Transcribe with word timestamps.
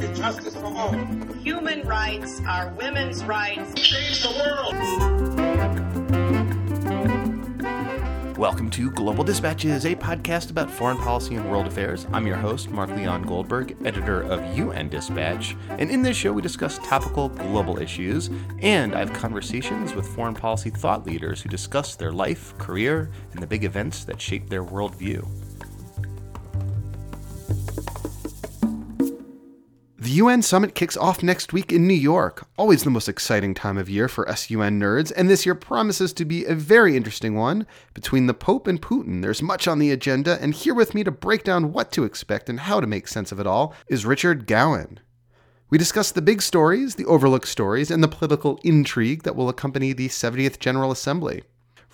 and 0.00 0.16
justice 0.16 0.54
for 0.54 0.64
all. 0.64 0.92
Human 1.42 1.86
rights 1.86 2.40
are 2.48 2.72
women's 2.78 3.22
rights. 3.24 3.74
Change 3.74 4.22
the 4.22 4.30
world. 4.38 4.74
Welcome 8.38 8.70
to 8.70 8.90
Global 8.90 9.22
Dispatches, 9.22 9.84
a 9.84 9.94
podcast 9.94 10.50
about 10.50 10.70
foreign 10.70 10.96
policy 10.96 11.34
and 11.34 11.48
world 11.50 11.66
affairs. 11.66 12.06
I'm 12.12 12.26
your 12.26 12.36
host, 12.36 12.70
Mark 12.70 12.88
Leon 12.90 13.22
Goldberg, 13.24 13.76
editor 13.84 14.22
of 14.22 14.56
UN 14.56 14.88
Dispatch. 14.88 15.54
And 15.68 15.90
in 15.90 16.02
this 16.02 16.16
show, 16.16 16.32
we 16.32 16.40
discuss 16.40 16.78
topical 16.78 17.28
global 17.28 17.78
issues, 17.78 18.30
and 18.60 18.94
I 18.94 18.98
have 19.00 19.12
conversations 19.12 19.94
with 19.94 20.08
foreign 20.08 20.34
policy 20.34 20.70
thought 20.70 21.06
leaders 21.06 21.42
who 21.42 21.50
discuss 21.50 21.94
their 21.94 22.12
life, 22.12 22.56
career, 22.56 23.10
and 23.32 23.42
the 23.42 23.46
big 23.46 23.62
events 23.62 24.04
that 24.06 24.20
shape 24.20 24.48
their 24.48 24.64
worldview. 24.64 25.28
The 30.12 30.18
UN 30.18 30.42
Summit 30.42 30.74
kicks 30.74 30.94
off 30.98 31.22
next 31.22 31.54
week 31.54 31.72
in 31.72 31.86
New 31.86 31.94
York. 31.94 32.46
Always 32.58 32.84
the 32.84 32.90
most 32.90 33.08
exciting 33.08 33.54
time 33.54 33.78
of 33.78 33.88
year 33.88 34.08
for 34.08 34.26
SUN 34.26 34.78
nerds, 34.78 35.10
and 35.16 35.30
this 35.30 35.46
year 35.46 35.54
promises 35.54 36.12
to 36.12 36.26
be 36.26 36.44
a 36.44 36.54
very 36.54 36.98
interesting 36.98 37.34
one. 37.34 37.66
Between 37.94 38.26
the 38.26 38.34
Pope 38.34 38.66
and 38.66 38.78
Putin, 38.78 39.22
there's 39.22 39.40
much 39.40 39.66
on 39.66 39.78
the 39.78 39.90
agenda, 39.90 40.38
and 40.42 40.52
here 40.52 40.74
with 40.74 40.94
me 40.94 41.02
to 41.02 41.10
break 41.10 41.44
down 41.44 41.72
what 41.72 41.90
to 41.92 42.04
expect 42.04 42.50
and 42.50 42.60
how 42.60 42.78
to 42.78 42.86
make 42.86 43.08
sense 43.08 43.32
of 43.32 43.40
it 43.40 43.46
all 43.46 43.74
is 43.88 44.04
Richard 44.04 44.46
Gowan. 44.46 45.00
We 45.70 45.78
discuss 45.78 46.12
the 46.12 46.20
big 46.20 46.42
stories, 46.42 46.96
the 46.96 47.06
overlooked 47.06 47.48
stories, 47.48 47.90
and 47.90 48.04
the 48.04 48.06
political 48.06 48.60
intrigue 48.62 49.22
that 49.22 49.34
will 49.34 49.48
accompany 49.48 49.94
the 49.94 50.08
70th 50.08 50.58
General 50.58 50.92
Assembly. 50.92 51.42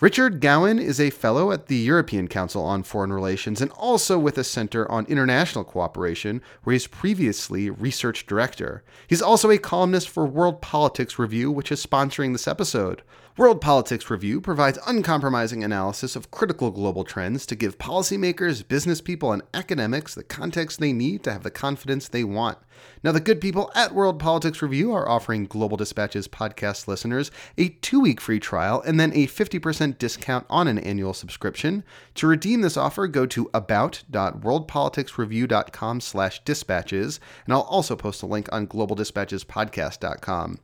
Richard 0.01 0.39
Gowan 0.39 0.79
is 0.79 0.97
a 0.97 1.09
fellow 1.09 1.51
at 1.51 1.67
the 1.67 1.75
European 1.75 2.29
Council 2.29 2.63
on 2.63 2.83
Foreign 2.83 3.11
Relations 3.11 3.59
and 3.59 3.69
also 3.71 4.17
with 4.17 4.37
a 4.37 4.45
Center 4.45 4.89
on 4.89 5.05
International 5.07 5.65
Cooperation, 5.65 6.41
where 6.63 6.71
he's 6.71 6.87
previously 6.87 7.69
research 7.69 8.25
director. 8.25 8.81
He's 9.07 9.21
also 9.21 9.51
a 9.51 9.57
columnist 9.57 10.07
for 10.07 10.25
World 10.25 10.61
Politics 10.61 11.19
Review, 11.19 11.51
which 11.51 11.69
is 11.69 11.85
sponsoring 11.85 12.31
this 12.31 12.47
episode. 12.47 13.01
World 13.35 13.59
Politics 13.59 14.09
Review 14.09 14.39
provides 14.39 14.79
uncompromising 14.87 15.65
analysis 15.65 16.15
of 16.15 16.31
critical 16.31 16.71
global 16.71 17.03
trends 17.03 17.45
to 17.47 17.55
give 17.57 17.77
policymakers, 17.77 18.65
business 18.65 19.01
people, 19.01 19.33
and 19.33 19.43
academics 19.53 20.15
the 20.15 20.23
context 20.23 20.79
they 20.79 20.93
need 20.93 21.25
to 21.25 21.33
have 21.33 21.43
the 21.43 21.51
confidence 21.51 22.07
they 22.07 22.23
want. 22.23 22.57
Now, 23.03 23.11
the 23.11 23.19
good 23.19 23.41
people 23.41 23.69
at 23.75 23.93
World 23.93 24.19
Politics 24.19 24.61
Review 24.61 24.93
are 24.93 25.07
offering 25.07 25.45
Global 25.45 25.77
Dispatches 25.77 26.27
podcast 26.27 26.87
listeners 26.87 27.29
a 27.57 27.69
two 27.69 27.99
week 27.99 28.19
free 28.19 28.39
trial 28.39 28.81
and 28.85 28.99
then 28.99 29.13
a 29.13 29.27
50% 29.27 29.97
discount 29.97 30.45
on 30.49 30.67
an 30.67 30.79
annual 30.79 31.13
subscription. 31.13 31.85
To 32.15 32.27
redeem 32.27 32.59
this 32.61 32.77
offer, 32.77 33.07
go 33.07 33.25
to 33.27 33.49
about.worldpoliticsreview.com 33.53 36.01
slash 36.01 36.43
dispatches, 36.43 37.19
and 37.45 37.53
I'll 37.53 37.61
also 37.61 37.95
post 37.95 38.23
a 38.23 38.25
link 38.25 38.49
on 38.51 38.67
globaldispatchespodcast.com. 38.67 40.59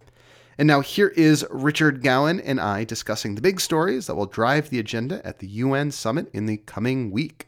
And 0.58 0.68
now 0.68 0.80
here 0.80 1.10
is 1.10 1.46
Richard 1.50 2.02
Gowan 2.02 2.40
and 2.40 2.62
I 2.62 2.86
discussing 2.86 3.36
the 3.36 3.42
big 3.42 3.60
stories 3.60 4.08
that 4.08 4.16
will 4.16 4.26
drive 4.26 4.70
the 4.70 4.80
agenda 4.80 5.26
at 5.26 5.40
the 5.40 5.48
UN 5.48 5.92
summit 5.92 6.30
in 6.34 6.46
the 6.46 6.58
coming 6.58 7.12
week. 7.12 7.48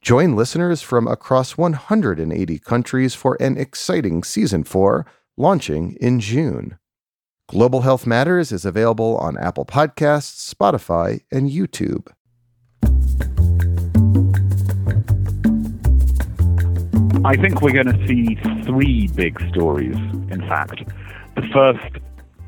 Join 0.00 0.36
listeners 0.36 0.80
from 0.80 1.08
across 1.08 1.58
180 1.58 2.58
countries 2.60 3.14
for 3.14 3.36
an 3.40 3.58
exciting 3.58 4.22
season 4.22 4.62
4 4.62 5.04
launching 5.36 5.96
in 6.00 6.20
June. 6.20 6.78
Global 7.48 7.80
Health 7.80 8.06
Matters 8.06 8.52
is 8.52 8.64
available 8.64 9.16
on 9.18 9.36
Apple 9.36 9.64
Podcasts, 9.64 10.54
Spotify, 10.54 11.22
and 11.32 11.50
YouTube. 11.50 12.06
I 17.24 17.36
think 17.36 17.60
we're 17.60 17.72
going 17.72 17.92
to 17.92 18.06
see 18.06 18.36
three 18.64 19.08
big 19.08 19.40
stories, 19.50 19.96
in 20.30 20.44
fact. 20.48 20.84
The 21.34 21.42
first 21.52 21.98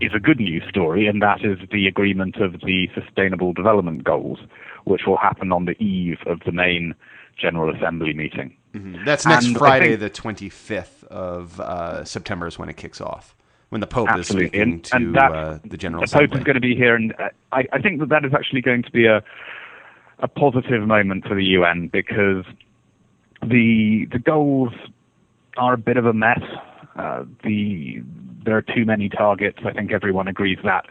is 0.00 0.12
a 0.14 0.20
good 0.20 0.38
news 0.38 0.62
story, 0.68 1.06
and 1.08 1.20
that 1.20 1.44
is 1.44 1.58
the 1.72 1.88
agreement 1.88 2.36
of 2.36 2.60
the 2.60 2.88
Sustainable 2.94 3.52
Development 3.52 4.04
Goals, 4.04 4.38
which 4.84 5.02
will 5.06 5.18
happen 5.18 5.52
on 5.52 5.64
the 5.64 5.76
eve 5.82 6.18
of 6.26 6.40
the 6.46 6.52
main 6.52 6.94
General 7.36 7.74
Assembly 7.74 8.12
meeting. 8.12 8.56
Mm-hmm. 8.74 9.04
That's 9.04 9.26
next 9.26 9.46
and 9.46 9.58
Friday, 9.58 9.96
think, 9.96 10.14
the 10.14 10.22
25th 10.22 11.04
of 11.04 11.60
uh, 11.60 12.04
September, 12.04 12.46
is 12.46 12.58
when 12.58 12.68
it 12.68 12.76
kicks 12.76 13.00
off. 13.00 13.34
When 13.70 13.80
the 13.80 13.86
Pope 13.86 14.08
absolutely. 14.08 14.46
is 14.46 14.50
speaking 14.50 14.72
and, 14.72 14.84
to 14.84 14.96
and 14.96 15.14
that, 15.14 15.32
uh, 15.32 15.58
the 15.64 15.76
General 15.76 16.00
the 16.00 16.04
Assembly. 16.06 16.28
Pope 16.28 16.38
is 16.38 16.44
going 16.44 16.54
to 16.54 16.60
be 16.60 16.74
here, 16.74 16.94
and 16.94 17.14
I, 17.52 17.64
I 17.72 17.80
think 17.80 18.00
that 18.00 18.08
that 18.08 18.24
is 18.24 18.34
actually 18.34 18.62
going 18.62 18.82
to 18.82 18.90
be 18.90 19.06
a 19.06 19.22
a 20.22 20.28
positive 20.28 20.86
moment 20.86 21.26
for 21.26 21.34
the 21.34 21.44
UN 21.44 21.88
because 21.88 22.44
the 23.42 24.06
the 24.12 24.18
goals 24.18 24.72
are 25.56 25.74
a 25.74 25.78
bit 25.78 25.96
of 25.96 26.06
a 26.06 26.12
mess. 26.12 26.42
Uh, 26.96 27.24
the 27.44 28.02
there 28.44 28.56
are 28.56 28.62
too 28.62 28.84
many 28.84 29.08
targets. 29.08 29.58
I 29.64 29.72
think 29.72 29.92
everyone 29.92 30.28
agrees 30.28 30.58
that. 30.64 30.86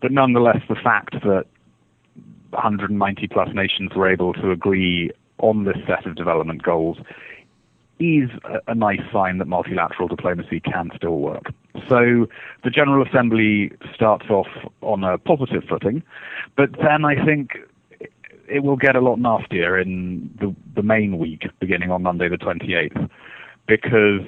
But 0.00 0.12
nonetheless, 0.12 0.58
the 0.68 0.76
fact 0.76 1.14
that 1.24 1.46
190 2.50 3.28
plus 3.28 3.48
nations 3.54 3.92
were 3.94 4.10
able 4.10 4.32
to 4.34 4.50
agree 4.50 5.10
on 5.38 5.64
this 5.64 5.76
set 5.86 6.06
of 6.06 6.16
development 6.16 6.62
goals 6.62 6.98
is 8.00 8.30
a, 8.68 8.74
nice 8.74 9.00
sign 9.12 9.38
that 9.38 9.46
multilateral 9.46 10.08
diplomacy 10.08 10.60
can 10.60 10.90
still 10.94 11.18
work. 11.18 11.52
So 11.88 12.28
the 12.62 12.70
General 12.70 13.04
Assembly 13.04 13.72
starts 13.92 14.26
off 14.30 14.46
on 14.82 15.02
a 15.02 15.18
positive 15.18 15.64
footing, 15.68 16.02
but 16.56 16.70
then 16.80 17.04
I 17.04 17.24
think 17.24 17.56
it 18.48 18.62
will 18.62 18.76
get 18.76 18.94
a 18.94 19.00
lot 19.00 19.18
nastier 19.18 19.78
in 19.78 20.30
the, 20.40 20.54
the 20.76 20.82
main 20.82 21.18
week 21.18 21.48
beginning 21.58 21.90
on 21.90 22.02
Monday 22.02 22.28
the 22.28 22.36
28th 22.38 23.10
because 23.66 24.22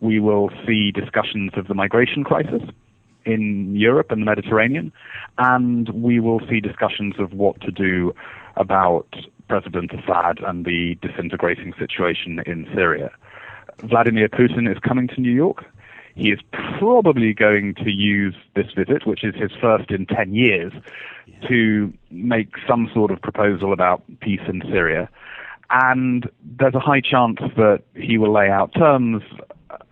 we 0.00 0.18
will 0.18 0.50
see 0.66 0.90
discussions 0.90 1.52
of 1.56 1.68
the 1.68 1.74
migration 1.74 2.24
crisis 2.24 2.62
in 3.24 3.76
Europe 3.76 4.10
and 4.10 4.22
the 4.22 4.26
Mediterranean, 4.26 4.92
and 5.38 5.90
we 5.90 6.20
will 6.20 6.40
see 6.48 6.60
discussions 6.60 7.14
of 7.18 7.32
what 7.32 7.60
to 7.60 7.70
do 7.70 8.14
about 8.56 9.06
President 9.50 9.90
Assad 9.92 10.38
and 10.46 10.64
the 10.64 10.96
disintegrating 11.02 11.74
situation 11.76 12.40
in 12.46 12.68
Syria. 12.72 13.10
Vladimir 13.78 14.28
Putin 14.28 14.70
is 14.70 14.78
coming 14.78 15.08
to 15.08 15.20
New 15.20 15.32
York. 15.32 15.64
He 16.14 16.30
is 16.30 16.38
probably 16.78 17.34
going 17.34 17.74
to 17.82 17.90
use 17.90 18.36
this 18.54 18.68
visit, 18.76 19.08
which 19.08 19.24
is 19.24 19.34
his 19.34 19.50
first 19.60 19.90
in 19.90 20.06
10 20.06 20.34
years, 20.34 20.72
to 21.48 21.92
make 22.12 22.50
some 22.68 22.88
sort 22.94 23.10
of 23.10 23.20
proposal 23.20 23.72
about 23.72 24.04
peace 24.20 24.46
in 24.46 24.62
Syria. 24.70 25.08
And 25.70 26.30
there's 26.44 26.76
a 26.76 26.80
high 26.80 27.00
chance 27.00 27.40
that 27.56 27.82
he 27.96 28.18
will 28.18 28.32
lay 28.32 28.50
out 28.50 28.72
terms 28.74 29.24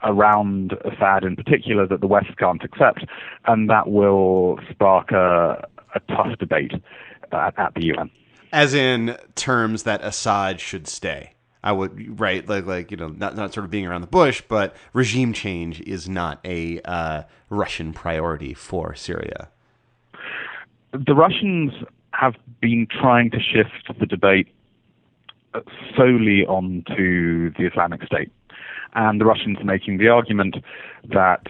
around 0.05 0.75
Assad 0.85 1.25
in 1.25 1.35
particular 1.35 1.85
that 1.89 2.01
the 2.01 2.07
West 2.07 2.37
can't 2.39 2.63
accept, 2.63 3.07
and 3.47 3.69
that 3.69 3.89
will 3.89 4.61
spark 4.71 5.11
a, 5.11 5.67
a 5.97 6.01
tough 6.15 6.39
debate 6.39 6.75
at, 7.33 7.59
at 7.59 7.75
the 7.75 7.87
UN. 7.87 8.09
As 8.53 8.75
in 8.75 9.17
terms 9.35 9.83
that 9.85 10.03
Assad 10.03 10.61
should 10.61 10.87
stay. 10.87 11.35
I 11.63 11.73
would 11.73 12.21
right 12.21 12.49
like 12.49 12.67
like 12.67 12.91
you 12.91 12.97
know 12.97 13.09
not 13.09 13.37
not 13.37 13.53
sort 13.53 13.65
of 13.65 13.71
being 13.71 13.87
around 13.87 14.03
the 14.03 14.07
bush, 14.07 14.43
but 14.47 14.77
regime 14.93 15.33
change 15.33 15.81
is 15.81 16.09
not 16.09 16.41
a 16.45 16.81
uh, 16.83 17.25
Russian 17.51 17.93
priority 17.93 18.55
for 18.55 18.95
Syria. 18.95 19.49
The 20.93 21.15
Russians 21.15 21.73
have 22.13 22.35
been 22.61 22.87
trying 22.91 23.31
to 23.33 23.39
shift 23.41 23.99
the 23.99 24.07
debate 24.07 24.49
solely 25.97 26.47
onto 26.47 27.53
the 27.55 27.67
Islamic 27.67 28.05
State, 28.05 28.31
and 28.95 29.21
the 29.21 29.25
Russians 29.25 29.59
are 29.59 29.65
making 29.65 29.99
the 29.99 30.09
argument 30.09 30.57
that 31.13 31.47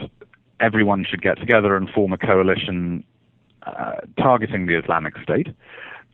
everyone 0.60 1.04
should 1.08 1.22
get 1.22 1.38
together 1.38 1.76
and 1.76 1.88
form 1.90 2.12
a 2.12 2.18
coalition 2.18 3.04
uh, 3.62 3.92
targeting 4.16 4.66
the 4.66 4.76
Islamic 4.78 5.14
State 5.22 5.48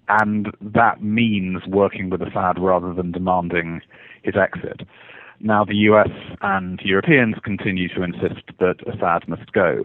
and 0.09 0.49
that 0.61 1.03
means 1.03 1.67
working 1.67 2.11
with 2.11 2.23
Assad 2.23 2.59
rather 2.59 2.93
than 2.93 3.13
demanding 3.13 3.81
his 4.23 4.35
exit. 4.37 4.87
Now, 5.41 5.65
the 5.65 5.77
US 5.91 6.11
and 6.41 6.81
Europeans 6.83 7.37
continue 7.43 7.89
to 7.89 8.03
insist 8.03 8.45
that 8.61 8.77
Assad 8.87 9.29
must 9.29 9.53
go. 9.53 9.85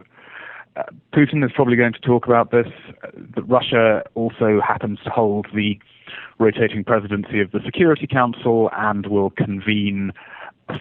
Uh, 0.75 0.83
Putin 1.13 1.43
is 1.43 1.51
probably 1.53 1.75
going 1.75 1.93
to 1.93 1.99
talk 1.99 2.25
about 2.25 2.51
this. 2.51 2.67
Uh, 3.03 3.41
Russia 3.43 4.03
also 4.15 4.61
happens 4.65 4.99
to 5.03 5.09
hold 5.09 5.47
the 5.53 5.77
rotating 6.39 6.83
presidency 6.83 7.41
of 7.41 7.51
the 7.51 7.59
Security 7.65 8.07
Council 8.07 8.69
and 8.77 9.07
will 9.07 9.31
convene 9.31 10.11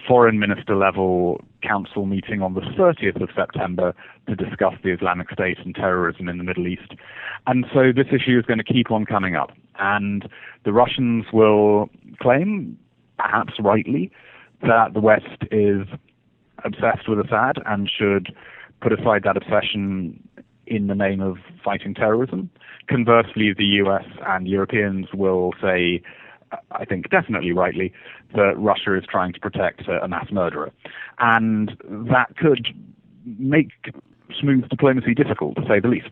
foreign 0.07 0.39
minister 0.39 0.77
level 0.77 1.45
council 1.63 2.07
meeting 2.07 2.43
on 2.43 2.55
the 2.55 2.61
30th 2.61 3.21
of 3.23 3.31
September 3.35 3.95
to 4.29 4.37
discuss 4.37 4.75
the 4.83 4.91
Islamic 4.91 5.31
State 5.31 5.59
and 5.65 5.75
terrorism 5.75 6.29
in 6.29 6.39
the 6.39 6.45
Middle 6.45 6.67
East. 6.67 6.95
And 7.47 7.67
so 7.73 7.93
this 7.95 8.07
issue 8.09 8.39
is 8.39 8.45
going 8.45 8.59
to 8.59 8.65
keep 8.65 8.91
on 8.91 9.05
coming 9.05 9.35
up. 9.35 9.51
And 9.79 10.29
the 10.65 10.73
Russians 10.73 11.27
will 11.33 11.89
claim, 12.21 12.79
perhaps 13.19 13.55
rightly, 13.61 14.11
that 14.63 14.93
the 14.95 15.01
West 15.01 15.45
is 15.51 15.87
obsessed 16.65 17.09
with 17.09 17.21
Assad 17.21 17.57
and 17.67 17.89
should 17.89 18.35
put 18.81 18.93
aside 18.93 19.23
that 19.25 19.37
obsession 19.37 20.23
in 20.67 20.87
the 20.87 20.95
name 20.95 21.21
of 21.21 21.39
fighting 21.65 21.95
terrorism. 21.95 22.51
Conversely, 22.89 23.53
the 23.57 23.65
US 23.85 24.05
and 24.27 24.47
Europeans 24.47 25.07
will 25.15 25.53
say, 25.61 26.03
I 26.73 26.85
think 26.85 27.11
definitely 27.11 27.53
rightly, 27.53 27.93
that 28.35 28.55
Russia 28.57 28.97
is 28.97 29.05
trying 29.11 29.33
to 29.33 29.41
protect 29.41 29.89
a, 29.89 30.09
mass 30.09 30.31
murderer. 30.31 30.71
And 31.19 31.77
that 31.85 32.37
could 32.37 32.69
make 33.25 33.71
smooth 34.39 34.69
diplomacy 34.69 35.15
difficult, 35.15 35.57
to 35.57 35.63
say 35.67 35.81
the 35.81 35.89
least. 35.89 36.09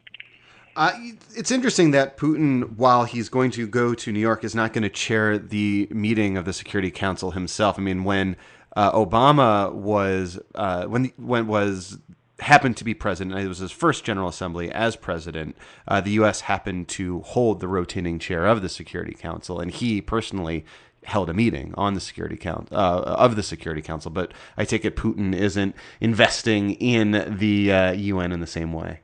Uh, 0.77 0.93
it's 1.35 1.51
interesting 1.51 1.93
that 1.93 2.19
Putin, 2.19 2.77
while 2.77 3.05
he's 3.05 3.31
going 3.31 3.51
to 3.53 3.67
go 3.67 3.95
to 3.95 4.13
New 4.13 4.21
York, 4.21 4.45
is 4.45 4.55
not 4.55 4.75
going 4.75 4.83
to 4.83 4.91
chair 4.91 5.39
the 5.39 5.89
meeting 5.91 6.37
of 6.37 6.45
the 6.45 6.53
Security 6.53 6.91
Council 6.91 7.31
himself. 7.31 7.79
I 7.79 7.83
mean, 7.83 8.05
when 8.05 8.37
uh, 8.77 8.93
Obama 8.93 9.73
was 9.73 10.39
uh, 10.55 10.85
when 10.85 11.13
when 11.17 11.47
was 11.47 11.99
happened 12.41 12.77
to 12.77 12.85
be 12.85 12.95
president. 12.95 13.39
It 13.39 13.49
was 13.49 13.59
his 13.59 13.73
first 13.73 14.05
General 14.05 14.29
Assembly 14.29 14.71
as 14.71 14.97
president. 14.97 15.57
Uh, 15.89 16.01
the 16.01 16.11
U.S. 16.13 16.43
happened 16.43 16.89
to 16.89 17.21
hold 17.21 17.61
the 17.61 17.69
rotating 17.69 18.19
chair 18.19 18.47
of 18.47 18.63
the 18.63 18.69
Security 18.69 19.15
Council, 19.15 19.61
and 19.61 19.71
he 19.71 20.01
personally 20.01 20.65
held 21.05 21.31
a 21.31 21.35
meeting 21.35 21.73
on 21.77 21.95
the 21.95 22.01
Security 22.01 22.37
Council 22.37 22.77
uh, 22.77 23.01
of 23.01 23.37
the 23.37 23.43
Security 23.43 23.83
Council. 23.83 24.11
But 24.11 24.33
I 24.57 24.65
take 24.65 24.85
it 24.85 24.97
Putin 24.97 25.35
isn't 25.35 25.75
investing 26.01 26.73
in 26.73 27.37
the 27.39 27.73
uh, 27.73 27.93
UN 27.93 28.33
in 28.33 28.41
the 28.41 28.47
same 28.47 28.73
way. 28.73 29.01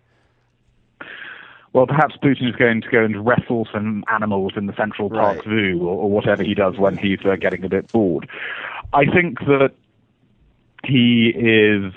Well, 1.72 1.86
perhaps 1.86 2.16
Putin 2.22 2.50
is 2.50 2.56
going 2.56 2.82
to 2.82 2.88
go 2.90 3.02
and 3.02 3.24
wrestle 3.24 3.66
some 3.72 4.04
animals 4.12 4.52
in 4.56 4.66
the 4.66 4.76
Central 4.76 5.08
Park 5.08 5.36
right. 5.36 5.44
Zoo, 5.44 5.78
or, 5.80 6.02
or, 6.02 6.10
whatever 6.10 6.42
he 6.42 6.54
does 6.54 6.76
when 6.76 6.98
he's 6.98 7.20
uh, 7.24 7.36
getting 7.36 7.64
a 7.64 7.68
bit 7.68 7.90
bored. 7.90 8.28
I 8.92 9.06
think 9.06 9.38
that 9.40 9.72
he 10.84 11.32
is 11.34 11.94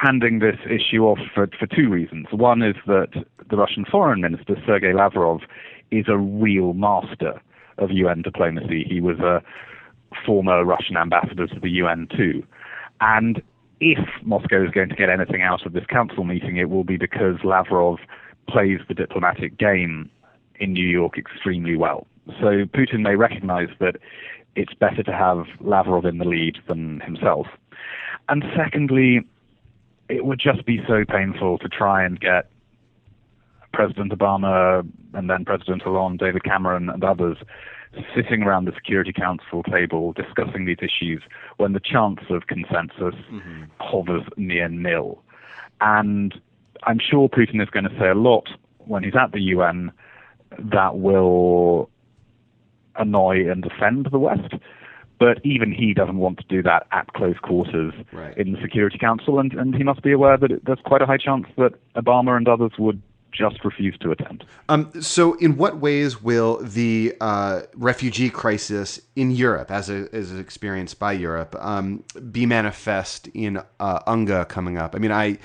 handing 0.00 0.38
this 0.38 0.58
issue 0.66 1.04
off 1.04 1.18
for, 1.34 1.48
for 1.58 1.66
two 1.66 1.88
reasons. 1.88 2.26
One 2.30 2.62
is 2.62 2.76
that 2.86 3.08
the 3.50 3.56
Russian 3.56 3.84
foreign 3.84 4.20
minister, 4.20 4.56
Sergei 4.66 4.92
Lavrov, 4.92 5.40
is 5.90 6.06
a 6.08 6.16
real 6.16 6.72
master 6.74 7.40
of 7.78 7.90
UN 7.90 8.22
diplomacy. 8.22 8.84
He 8.88 9.00
was 9.00 9.18
a 9.18 9.42
former 10.24 10.64
Russian 10.64 10.96
ambassador 10.96 11.46
to 11.46 11.60
the 11.60 11.70
UN 11.70 12.08
too. 12.16 12.44
And 13.00 13.42
if 13.80 13.98
Moscow 14.22 14.64
is 14.64 14.70
going 14.70 14.88
to 14.88 14.94
get 14.94 15.08
anything 15.08 15.42
out 15.42 15.64
of 15.66 15.72
this 15.72 15.86
council 15.86 16.24
meeting, 16.24 16.56
it 16.56 16.70
will 16.70 16.84
be 16.84 16.96
because 16.96 17.36
Lavrov 17.44 17.98
plays 18.48 18.80
the 18.88 18.94
diplomatic 18.94 19.58
game 19.58 20.10
in 20.60 20.72
New 20.72 20.86
York 20.86 21.18
extremely 21.18 21.76
well. 21.76 22.06
So 22.40 22.64
Putin 22.66 23.00
may 23.00 23.14
recognize 23.16 23.68
that 23.80 23.96
it's 24.56 24.74
better 24.74 25.02
to 25.02 25.12
have 25.12 25.46
Lavrov 25.60 26.04
in 26.04 26.18
the 26.18 26.24
lead 26.24 26.58
than 26.66 27.00
himself. 27.00 27.46
And 28.28 28.44
secondly, 28.56 29.24
it 30.08 30.24
would 30.24 30.40
just 30.40 30.64
be 30.64 30.82
so 30.86 31.04
painful 31.04 31.58
to 31.58 31.68
try 31.68 32.04
and 32.04 32.18
get 32.18 32.50
President 33.72 34.12
Obama 34.12 34.86
and 35.14 35.30
then 35.30 35.44
President 35.44 35.82
Hollande, 35.82 36.18
David 36.18 36.44
Cameron, 36.44 36.88
and 36.88 37.04
others 37.04 37.36
sitting 38.14 38.42
around 38.42 38.66
the 38.66 38.72
Security 38.72 39.12
Council 39.12 39.62
table 39.62 40.12
discussing 40.12 40.66
these 40.66 40.78
issues 40.80 41.22
when 41.56 41.72
the 41.72 41.80
chance 41.80 42.20
of 42.30 42.46
consensus 42.46 43.14
mm-hmm. 43.30 43.64
hovers 43.80 44.24
near 44.36 44.68
nil. 44.68 45.22
And 45.80 46.34
I'm 46.84 46.98
sure 46.98 47.28
Putin 47.28 47.62
is 47.62 47.70
going 47.70 47.84
to 47.84 47.98
say 47.98 48.08
a 48.08 48.14
lot 48.14 48.48
when 48.78 49.04
he's 49.04 49.16
at 49.16 49.32
the 49.32 49.40
UN 49.40 49.92
that 50.58 50.98
will 50.98 51.90
annoy 52.96 53.50
and 53.50 53.64
offend 53.64 54.08
the 54.10 54.18
West. 54.18 54.54
But 55.18 55.44
even 55.44 55.72
he 55.72 55.94
doesn't 55.94 56.18
want 56.18 56.38
to 56.38 56.44
do 56.48 56.62
that 56.62 56.86
at 56.92 57.12
close 57.12 57.38
quarters 57.42 57.92
right. 58.12 58.36
in 58.38 58.52
the 58.52 58.60
Security 58.62 58.98
Council, 58.98 59.40
and, 59.40 59.52
and 59.52 59.74
he 59.74 59.82
must 59.82 60.02
be 60.02 60.12
aware 60.12 60.36
that 60.36 60.60
there's 60.64 60.78
quite 60.84 61.02
a 61.02 61.06
high 61.06 61.16
chance 61.16 61.46
that 61.56 61.72
Obama 61.96 62.36
and 62.36 62.46
others 62.46 62.72
would 62.78 63.02
just 63.32 63.64
refuse 63.64 63.96
to 63.98 64.10
attend. 64.10 64.44
Um, 64.68 64.90
so, 65.00 65.34
in 65.34 65.56
what 65.56 65.78
ways 65.78 66.22
will 66.22 66.58
the 66.62 67.14
uh, 67.20 67.62
refugee 67.74 68.30
crisis 68.30 69.00
in 69.16 69.30
Europe, 69.30 69.70
as, 69.70 69.90
a, 69.90 70.08
as 70.12 70.36
experienced 70.36 70.98
by 70.98 71.12
Europe, 71.12 71.54
um, 71.58 72.04
be 72.30 72.46
manifest 72.46 73.28
in 73.28 73.62
uh, 73.80 74.00
UNGA 74.06 74.48
coming 74.48 74.78
up? 74.78 74.94
I 74.94 74.98
mean, 74.98 75.12
I 75.12 75.38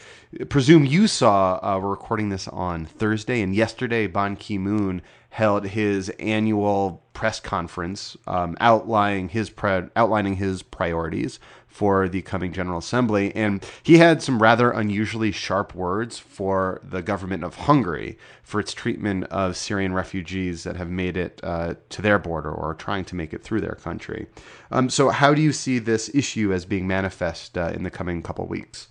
presume 0.49 0.85
you 0.85 1.07
saw, 1.07 1.59
uh, 1.61 1.79
we're 1.79 1.89
recording 1.89 2.29
this 2.29 2.47
on 2.47 2.85
Thursday, 2.85 3.41
and 3.41 3.53
yesterday 3.53 4.07
Ban 4.07 4.35
Ki 4.35 4.57
moon 4.57 5.01
held 5.29 5.65
his 5.65 6.09
annual 6.19 7.03
press 7.13 7.39
conference 7.39 8.15
um, 8.27 8.55
outlining 8.59 9.29
his 9.29 9.49
pre- 9.49 9.89
outlining 9.95 10.35
his 10.35 10.61
priorities 10.61 11.39
for 11.73 12.07
the 12.07 12.21
coming 12.21 12.53
General 12.53 12.77
Assembly, 12.77 13.35
and 13.35 13.65
he 13.81 13.97
had 13.97 14.21
some 14.21 14.39
rather 14.39 14.69
unusually 14.69 15.31
sharp 15.31 15.73
words 15.73 16.19
for 16.19 16.79
the 16.83 17.01
government 17.01 17.43
of 17.43 17.55
Hungary 17.55 18.15
for 18.43 18.59
its 18.59 18.75
treatment 18.75 19.23
of 19.31 19.57
Syrian 19.57 19.91
refugees 19.91 20.65
that 20.65 20.75
have 20.75 20.91
made 20.91 21.17
it 21.17 21.39
uh, 21.41 21.73
to 21.89 22.03
their 22.03 22.19
border 22.19 22.51
or 22.51 22.69
are 22.69 22.73
trying 22.75 23.05
to 23.05 23.15
make 23.15 23.33
it 23.33 23.41
through 23.41 23.61
their 23.61 23.73
country. 23.73 24.27
Um, 24.69 24.87
so, 24.87 25.09
how 25.09 25.33
do 25.33 25.41
you 25.41 25.51
see 25.51 25.79
this 25.79 26.13
issue 26.13 26.53
as 26.53 26.63
being 26.63 26.85
manifest 26.85 27.57
uh, 27.57 27.71
in 27.73 27.81
the 27.81 27.89
coming 27.89 28.21
couple 28.21 28.45
weeks? 28.45 28.89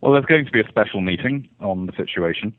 Well, 0.00 0.12
there's 0.12 0.26
going 0.26 0.46
to 0.46 0.50
be 0.50 0.60
a 0.60 0.66
special 0.66 1.00
meeting 1.00 1.48
on 1.60 1.86
the 1.86 1.92
situation 1.92 2.52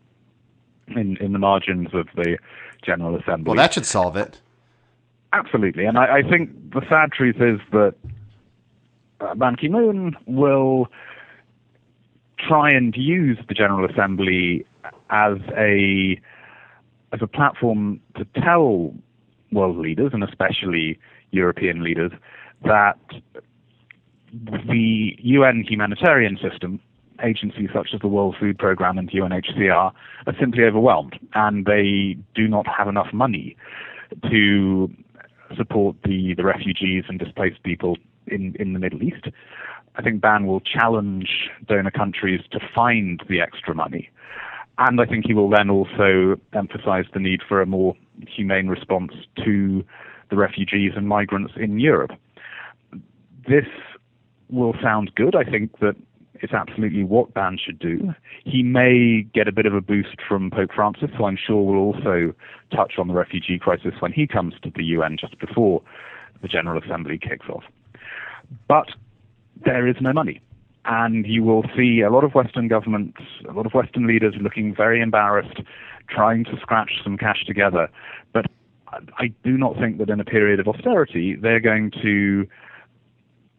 in, 0.88 1.18
in 1.18 1.34
the 1.34 1.40
margins 1.40 1.90
of 1.94 2.08
the 2.16 2.38
General 2.84 3.18
Assembly. 3.18 3.50
Well, 3.50 3.58
that 3.58 3.74
should 3.74 3.86
solve 3.86 4.16
it. 4.16 4.40
Absolutely. 5.34 5.84
And 5.84 5.98
I, 5.98 6.20
I 6.20 6.22
think 6.22 6.72
the 6.72 6.82
sad 6.88 7.12
truth 7.12 7.42
is 7.42 7.60
that 7.74 7.96
Uh, 9.22 9.36
Ban 9.36 9.56
Ki 9.56 9.68
moon 9.68 10.16
will 10.26 10.88
try 12.38 12.72
and 12.72 12.96
use 12.96 13.38
the 13.48 13.54
General 13.54 13.90
Assembly 13.90 14.66
as 15.10 15.38
a 15.58 16.20
as 17.12 17.22
a 17.22 17.28
platform 17.28 18.00
to 18.16 18.26
tell 18.42 18.94
world 19.52 19.78
leaders 19.78 20.12
and 20.14 20.24
especially 20.24 21.00
European 21.32 21.84
leaders 21.84 22.12
that 22.64 23.00
the 24.32 25.16
UN 25.20 25.64
humanitarian 25.68 26.38
system 26.38 26.80
agencies 27.24 27.70
such 27.74 27.90
as 27.94 28.00
the 28.02 28.08
World 28.08 28.36
Food 28.40 28.58
Programme 28.58 28.98
and 28.98 29.10
UNHCR 29.10 29.92
are 30.28 30.36
simply 30.40 30.64
overwhelmed, 30.64 31.20
and 31.34 31.66
they 31.66 32.18
do 32.36 32.48
not 32.48 32.66
have 32.68 32.88
enough 32.88 33.12
money 33.12 33.58
to 34.30 34.90
support 35.58 35.96
the, 36.04 36.34
the 36.36 36.44
refugees 36.44 37.04
and 37.10 37.20
displaced 37.20 37.62
people 37.64 37.98
in, 38.32 38.56
in 38.60 38.74
the 38.74 38.80
Middle 38.80 39.04
East. 39.04 39.28
I 39.96 40.02
think 40.02 40.22
Ban 40.22 40.46
will 40.46 40.62
challenge 40.62 41.50
donor 41.68 41.92
countries 41.92 42.42
to 42.52 42.60
find 42.74 43.22
the 43.28 43.42
extra 43.42 43.76
money. 43.76 44.10
And 44.78 45.02
I 45.02 45.06
think 45.06 45.26
he 45.28 45.34
will 45.34 45.50
then 45.50 45.70
also 45.70 46.40
emphasize 46.54 47.06
the 47.14 47.20
need 47.20 47.42
for 47.48 47.62
a 47.62 47.66
more 47.66 47.96
humane 48.26 48.68
response 48.68 49.12
to 49.44 49.84
the 50.30 50.38
refugees 50.38 50.94
and 50.96 51.08
migrants 51.08 51.54
in 51.58 51.80
Europe. 51.80 52.12
This 53.48 53.66
will 54.50 54.74
sound 54.82 55.12
good. 55.16 55.36
I 55.36 55.44
think 55.44 55.80
that 55.80 55.96
it's 56.36 56.54
absolutely 56.54 57.04
what 57.04 57.34
Ban 57.34 57.58
should 57.64 57.80
do. 57.80 58.14
He 58.46 58.64
may 58.64 59.24
get 59.34 59.48
a 59.48 59.52
bit 59.52 59.66
of 59.66 59.74
a 59.74 59.82
boost 59.82 60.18
from 60.28 60.50
Pope 60.50 60.72
Francis, 60.74 61.10
who 61.18 61.26
I'm 61.26 61.38
sure 61.38 61.62
will 61.62 61.94
also 61.94 62.34
touch 62.74 62.94
on 62.98 63.08
the 63.08 63.14
refugee 63.14 63.60
crisis 63.60 63.94
when 64.00 64.14
he 64.14 64.28
comes 64.28 64.54
to 64.64 64.72
the 64.74 64.84
UN 64.86 65.18
just 65.20 65.38
before 65.40 65.82
the 66.42 66.48
General 66.48 66.82
Assembly 66.82 67.18
kicks 67.18 67.48
off. 67.50 67.64
But 68.68 68.90
there 69.66 69.88
is 69.88 69.96
no 70.00 70.14
money. 70.14 70.42
And 70.86 71.28
you 71.28 71.44
will 71.44 71.64
see 71.76 72.02
a 72.02 72.10
lot 72.10 72.24
of 72.24 72.34
Western 72.34 72.68
governments, 72.68 73.22
a 73.48 73.54
lot 73.54 73.66
of 73.66 73.74
Western 73.74 74.08
leaders 74.08 74.34
looking 74.42 74.74
very 74.74 75.02
embarrassed, 75.02 75.62
trying 76.10 76.46
to 76.46 76.58
scratch 76.62 76.92
some 77.04 77.18
cash 77.18 77.44
together. 77.46 77.90
But 78.34 78.46
I 79.18 79.28
do 79.44 79.58
not 79.58 79.78
think 79.78 80.00
that 80.00 80.10
in 80.10 80.20
a 80.20 80.26
period 80.26 80.60
of 80.60 80.68
austerity, 80.68 81.36
they're 81.36 81.60
going 81.60 81.92
to 82.02 82.48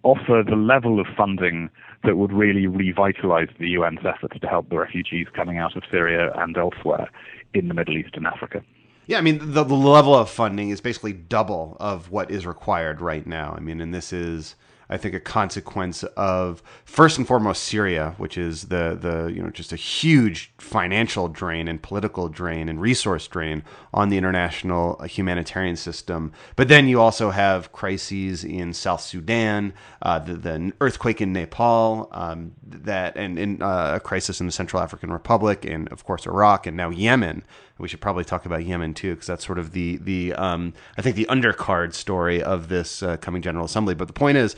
offer 0.02 0.42
the 0.49 0.57
level 0.57 0.99
of 0.99 1.07
funding 1.16 1.69
that 2.04 2.16
would 2.16 2.33
really 2.33 2.66
revitalize 2.66 3.49
the 3.59 3.76
UN's 3.76 4.00
efforts 4.04 4.40
to 4.40 4.47
help 4.47 4.71
the 4.71 4.78
refugees 4.78 5.26
coming 5.35 5.59
out 5.59 5.76
of 5.76 5.83
Syria 5.90 6.33
and 6.37 6.57
elsewhere 6.57 7.11
in 7.52 7.69
the 7.69 7.75
Middle 7.75 7.97
East 7.97 8.14
and 8.14 8.26
Africa. 8.26 8.62
Yeah, 9.11 9.19
I 9.19 9.23
mean 9.23 9.55
the, 9.55 9.64
the 9.64 9.75
level 9.75 10.14
of 10.14 10.31
funding 10.31 10.71
is 10.71 10.81
basically 10.81 11.12
double 11.12 11.76
of 11.81 12.12
what 12.12 12.31
is 12.31 12.47
required 12.47 13.00
right 13.00 13.26
now. 13.26 13.52
I 13.57 13.59
mean, 13.59 13.81
and 13.81 13.93
this 13.93 14.12
is 14.12 14.55
I 14.90 14.97
think, 14.97 15.14
a 15.14 15.21
consequence 15.21 16.02
of 16.02 16.64
first 16.85 17.17
and 17.17 17.26
foremost 17.26 17.62
Syria, 17.62 18.17
which 18.19 18.37
is 18.37 18.64
the 18.64 18.99
the 19.00 19.33
you 19.33 19.40
know 19.40 19.50
just 19.50 19.73
a 19.73 19.76
huge 19.76 20.52
financial 20.59 21.29
drain 21.29 21.69
and 21.69 21.81
political 21.81 22.29
drain 22.29 22.69
and 22.69 22.81
resource 22.81 23.29
drain 23.29 23.62
on 23.95 24.09
the 24.09 24.19
international 24.19 25.00
humanitarian 25.05 25.76
system. 25.76 26.33
But 26.57 26.67
then 26.67 26.88
you 26.88 27.00
also 27.00 27.31
have 27.31 27.71
crises 27.71 28.43
in 28.43 28.73
South 28.73 29.00
Sudan, 29.00 29.75
uh, 30.02 30.19
the, 30.19 30.35
the 30.35 30.73
earthquake 30.81 31.21
in 31.21 31.33
Nepal, 31.33 32.09
um, 32.11 32.52
that 32.64 33.17
and, 33.17 33.38
and 33.38 33.62
uh, 33.62 33.93
a 33.95 34.00
crisis 34.00 34.40
in 34.40 34.47
the 34.47 34.52
Central 34.52 34.83
African 34.83 35.12
Republic, 35.12 35.64
and 35.64 35.88
of 35.90 36.05
course 36.05 36.26
Iraq, 36.26 36.67
and 36.67 36.76
now 36.76 36.90
Yemen 36.90 37.45
we 37.81 37.89
should 37.89 38.01
probably 38.01 38.25
talk 38.25 38.47
about 38.47 38.65
Yemen 38.65 38.95
too, 38.95 39.15
because 39.15 39.27
that's 39.27 39.45
sort 39.45 39.59
of 39.59 39.73
the 39.73 39.97
the 39.97 40.35
um, 40.35 40.75
I 40.99 41.03
think 41.03 41.17
the 41.17 41.27
undercard 41.27 41.95
story 41.95 42.43
of 42.43 42.69
this 42.69 43.03
uh, 43.03 43.17
coming 43.17 43.43
General 43.43 43.65
Assembly. 43.65 43.95
But 43.95 44.07
the 44.07 44.15
point 44.15 44.37
is, 44.37 44.55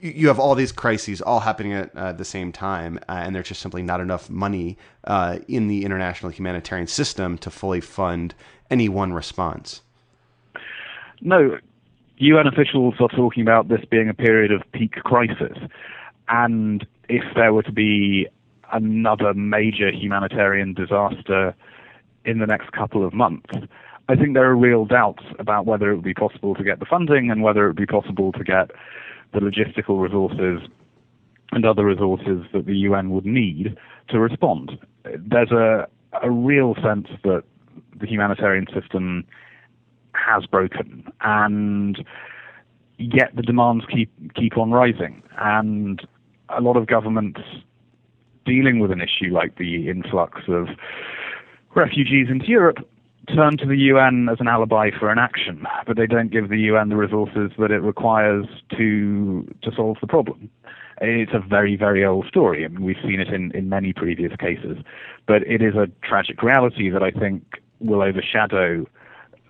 you 0.00 0.28
have 0.28 0.38
all 0.38 0.54
these 0.54 0.72
crises 0.72 1.20
all 1.22 1.40
happening 1.40 1.72
at 1.72 1.94
uh, 1.96 2.12
the 2.12 2.24
same 2.24 2.52
time, 2.52 2.98
uh, 3.08 3.12
and 3.12 3.34
there's 3.34 3.48
just 3.48 3.62
simply 3.62 3.82
not 3.82 4.00
enough 4.00 4.28
money 4.28 4.76
uh, 5.04 5.38
in 5.48 5.68
the 5.68 5.84
international 5.84 6.30
humanitarian 6.30 6.86
system 6.86 7.38
to 7.38 7.50
fully 7.50 7.80
fund 7.80 8.34
any 8.70 8.88
one 8.88 9.12
response. 9.12 9.82
No, 11.20 11.58
UN 12.18 12.46
officials 12.46 12.94
are 13.00 13.08
talking 13.08 13.42
about 13.42 13.68
this 13.68 13.84
being 13.90 14.08
a 14.08 14.14
period 14.14 14.52
of 14.52 14.62
peak 14.72 14.92
crisis, 14.92 15.56
and 16.28 16.86
if 17.08 17.24
there 17.34 17.52
were 17.52 17.62
to 17.62 17.72
be 17.72 18.28
another 18.72 19.32
major 19.34 19.90
humanitarian 19.90 20.74
disaster 20.74 21.54
in 22.24 22.38
the 22.38 22.46
next 22.46 22.72
couple 22.72 23.04
of 23.06 23.14
months. 23.14 23.50
I 24.08 24.16
think 24.16 24.34
there 24.34 24.48
are 24.48 24.56
real 24.56 24.86
doubts 24.86 25.22
about 25.38 25.66
whether 25.66 25.90
it 25.90 25.96
would 25.96 26.04
be 26.04 26.14
possible 26.14 26.54
to 26.54 26.64
get 26.64 26.80
the 26.80 26.86
funding 26.86 27.30
and 27.30 27.42
whether 27.42 27.64
it 27.64 27.68
would 27.68 27.76
be 27.76 27.86
possible 27.86 28.32
to 28.32 28.44
get 28.44 28.70
the 29.32 29.40
logistical 29.40 30.00
resources 30.00 30.66
and 31.52 31.64
other 31.64 31.84
resources 31.84 32.44
that 32.52 32.66
the 32.66 32.76
UN 32.76 33.10
would 33.10 33.26
need 33.26 33.76
to 34.08 34.18
respond. 34.18 34.78
There's 35.04 35.50
a, 35.50 35.86
a 36.22 36.30
real 36.30 36.74
sense 36.82 37.08
that 37.24 37.44
the 37.98 38.06
humanitarian 38.06 38.66
system 38.72 39.26
has 40.14 40.46
broken, 40.46 41.10
and 41.20 42.04
yet 42.98 43.34
the 43.34 43.42
demands 43.42 43.84
keep 43.90 44.10
keep 44.34 44.56
on 44.56 44.70
rising, 44.70 45.22
and 45.38 46.06
a 46.48 46.60
lot 46.60 46.76
of 46.76 46.86
governments 46.86 47.40
dealing 48.44 48.78
with 48.78 48.90
an 48.90 49.00
issue 49.00 49.32
like 49.32 49.56
the 49.56 49.88
influx 49.88 50.42
of 50.48 50.68
refugees 51.74 52.28
into 52.30 52.46
Europe 52.46 52.78
turn 53.34 53.56
to 53.58 53.66
the 53.66 53.76
UN 53.76 54.28
as 54.30 54.38
an 54.40 54.48
alibi 54.48 54.90
for 54.98 55.10
inaction, 55.12 55.66
but 55.86 55.96
they 55.96 56.06
don't 56.06 56.30
give 56.30 56.48
the 56.48 56.58
UN 56.58 56.88
the 56.88 56.96
resources 56.96 57.50
that 57.58 57.70
it 57.70 57.80
requires 57.80 58.46
to 58.76 59.46
to 59.62 59.70
solve 59.74 59.98
the 60.00 60.06
problem. 60.06 60.50
It's 61.00 61.32
a 61.32 61.38
very, 61.38 61.76
very 61.76 62.04
old 62.04 62.26
story. 62.26 62.64
I 62.64 62.68
mean, 62.68 62.82
we've 62.82 62.96
seen 63.02 63.20
it 63.20 63.28
in, 63.28 63.52
in 63.52 63.68
many 63.68 63.92
previous 63.92 64.34
cases, 64.36 64.78
but 65.26 65.42
it 65.46 65.62
is 65.62 65.74
a 65.76 65.88
tragic 66.02 66.42
reality 66.42 66.90
that 66.90 67.04
I 67.04 67.12
think 67.12 67.44
will 67.78 68.02
overshadow 68.02 68.84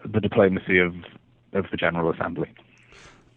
the 0.05 0.21
diplomacy 0.21 0.79
of 0.79 0.95
of 1.53 1.67
the 1.71 1.77
General 1.77 2.13
Assembly. 2.13 2.53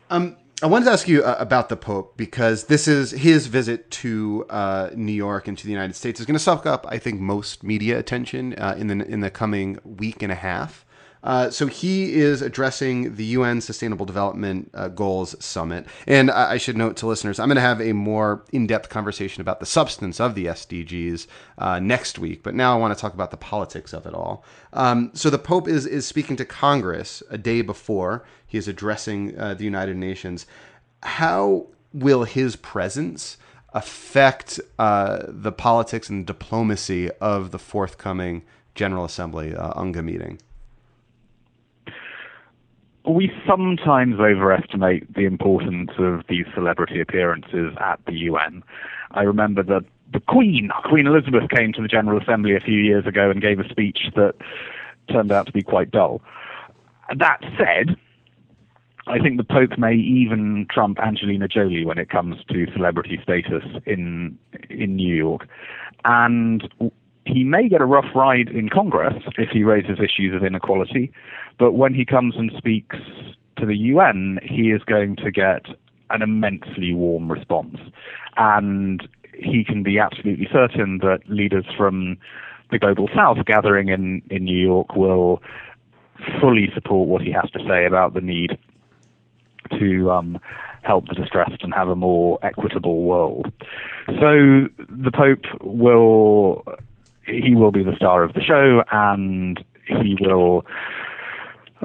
Um, 0.10 0.36
I 0.64 0.68
wanted 0.68 0.86
to 0.86 0.92
ask 0.92 1.08
you 1.08 1.24
uh, 1.24 1.36
about 1.40 1.70
the 1.70 1.76
Pope 1.76 2.18
because 2.18 2.66
this 2.66 2.88
is 2.88 3.10
his 3.10 3.48
visit 3.48 3.90
to 3.92 4.46
uh, 4.48 4.92
New 4.94 5.12
York 5.12 5.48
and 5.48 5.58
to 5.58 5.66
the 5.66 5.72
United 5.72 5.96
States 5.96 6.20
is 6.20 6.28
going 6.28 6.36
to 6.36 6.40
suck 6.44 6.68
up, 6.68 6.86
I 6.88 7.00
think, 7.00 7.20
most 7.20 7.64
media 7.64 7.98
attention 7.98 8.54
uh, 8.54 8.76
in 8.78 8.86
the 8.86 9.04
in 9.08 9.22
the 9.22 9.32
coming 9.32 9.80
week 9.84 10.22
and 10.22 10.32
a 10.32 10.36
half. 10.36 10.86
Uh, 11.24 11.50
so 11.50 11.68
he 11.68 12.14
is 12.14 12.42
addressing 12.42 13.16
the 13.16 13.26
UN 13.26 13.62
Sustainable 13.62 14.06
Development 14.06 14.70
uh, 14.74 14.88
Goals 14.88 15.36
Summit, 15.44 15.86
and 16.08 16.32
I, 16.32 16.54
I, 16.54 16.58
should 16.58 16.76
note 16.76 16.98
to 16.98 17.08
listeners, 17.08 17.40
I'm 17.40 17.48
going 17.48 17.56
to 17.56 17.62
have 17.62 17.80
a 17.80 17.94
more 17.94 18.44
in-depth 18.52 18.90
conversation 18.90 19.42
about 19.42 19.60
the 19.60 19.66
substance 19.66 20.20
of 20.20 20.34
the 20.34 20.46
SDGs 20.46 21.28
uh, 21.60 21.80
next 21.80 22.18
week. 22.18 22.42
But 22.42 22.56
now 22.56 22.76
I 22.76 22.80
want 22.80 22.96
to 22.96 23.00
talk 23.00 23.14
about 23.14 23.30
the 23.32 23.38
politics 23.38 23.94
of 23.94 24.06
it 24.08 24.16
all. 24.16 24.44
Um, 24.74 25.12
so 25.14 25.30
the 25.30 25.38
Pope 25.38 25.68
is 25.68 25.86
is 25.86 26.08
speaking 26.08 26.38
to 26.38 26.46
Congress 26.46 27.22
a 27.30 27.38
day 27.38 27.62
before 27.62 28.26
he 28.48 28.58
is 28.58 28.68
addressing 28.68 29.38
uh, 29.38 29.54
the 29.54 29.64
United 29.64 29.98
Nations. 29.98 30.48
How 31.04 31.68
will 31.94 32.24
his 32.24 32.56
presence 32.56 33.38
affect 33.74 34.60
uh, 34.80 35.20
the 35.28 35.52
politics 35.52 36.10
and 36.10 36.26
diplomacy 36.26 37.10
of 37.22 37.52
the 37.52 37.60
forthcoming 37.60 38.44
General 38.76 39.06
Assembly 39.06 39.54
UNGA 39.54 40.04
meeting? 40.04 40.40
We 43.06 43.32
sometimes 43.48 44.20
overestimate 44.20 45.14
the 45.14 45.26
importance 45.26 45.92
of 45.98 46.22
these 46.30 46.46
celebrity 46.54 47.02
appearances 47.02 47.76
at 47.80 48.00
the 48.06 48.14
UN. 48.14 48.64
I 49.12 49.24
remember 49.24 49.64
that 49.64 49.86
the 50.14 50.20
Queen, 50.20 50.70
Queen 50.86 51.08
Elizabeth, 51.08 51.50
came 51.50 51.74
to 51.74 51.82
the 51.82 51.88
General 51.88 52.22
Assembly 52.22 52.56
a 52.56 52.60
few 52.60 52.78
years 52.78 53.06
ago 53.08 53.32
and 53.32 53.42
gave 53.42 53.60
a 53.60 53.68
speech 53.68 54.12
that 54.16 54.36
turned 55.10 55.32
out 55.32 55.48
to 55.48 55.52
be 55.52 55.64
quite 55.64 55.90
dull. 55.92 56.22
That 57.18 57.40
said, 57.58 57.96
I 59.08 59.20
think 59.20 59.38
the 59.38 59.44
Pope 59.44 59.78
may 59.78 59.96
even 59.96 60.68
trump 60.70 61.00
Angelina 61.00 61.48
Jolie 61.48 61.86
when 61.86 61.98
it 61.98 62.10
comes 62.10 62.38
to 62.50 62.72
celebrity 62.72 63.20
status 63.22 63.64
in 63.86 64.38
in 64.70 64.96
New 64.96 65.16
York, 65.16 65.48
and 66.06 66.70
he 67.26 67.44
may 67.44 67.70
get 67.70 67.82
a 67.82 67.86
rough 67.86 68.16
ride 68.16 68.50
in 68.50 68.70
Congress 68.70 69.24
if 69.38 69.50
he 69.50 69.64
raises 69.64 70.00
issues 70.00 70.36
of 70.36 70.44
inequality, 70.44 71.12
but 71.60 71.74
when 71.74 71.94
he 71.94 72.06
comes 72.06 72.36
and 72.36 72.52
speaks 72.58 72.98
to 73.58 73.66
the 73.66 73.76
UN, 73.76 74.40
he 74.44 74.72
is 74.72 74.82
going 74.84 75.16
to 75.18 75.32
get 75.32 75.66
an 76.10 76.22
immensely 76.22 76.94
warm 76.94 77.32
response, 77.32 77.78
and 78.38 79.08
he 79.38 79.64
can 79.64 79.84
be 79.84 80.00
absolutely 80.00 80.48
certain 80.52 81.00
that 81.00 81.20
leaders 81.28 81.66
from 81.78 82.18
the 82.72 82.80
global 82.80 83.10
south 83.16 83.38
gathering 83.46 83.90
in, 83.90 84.22
in 84.30 84.46
New 84.46 84.58
York 84.58 84.96
will 84.96 85.42
fully 86.40 86.70
support 86.74 87.08
what 87.08 87.22
he 87.22 87.32
has 87.32 87.50
to 87.52 87.60
say 87.68 87.86
about 87.86 88.14
the 88.14 88.22
need 88.22 88.58
to 89.80 90.12
um, 90.12 90.40
help 90.84 91.08
the 91.08 91.16
distressed 91.16 91.62
and 91.62 91.74
have 91.74 91.88
a 91.88 91.96
more 91.96 92.40
equitable 92.44 93.04
world. 93.04 93.52
So 94.08 94.68
the 94.90 95.12
Pope 95.14 95.46
will 95.62 96.64
he 97.26 97.56
will 97.56 97.72
be 97.72 97.84
the 97.84 97.96
star 97.96 98.24
of 98.24 98.34
the 98.34 98.42
show, 98.42 98.84
and 98.92 99.64
he 99.88 100.18
will 100.20 100.66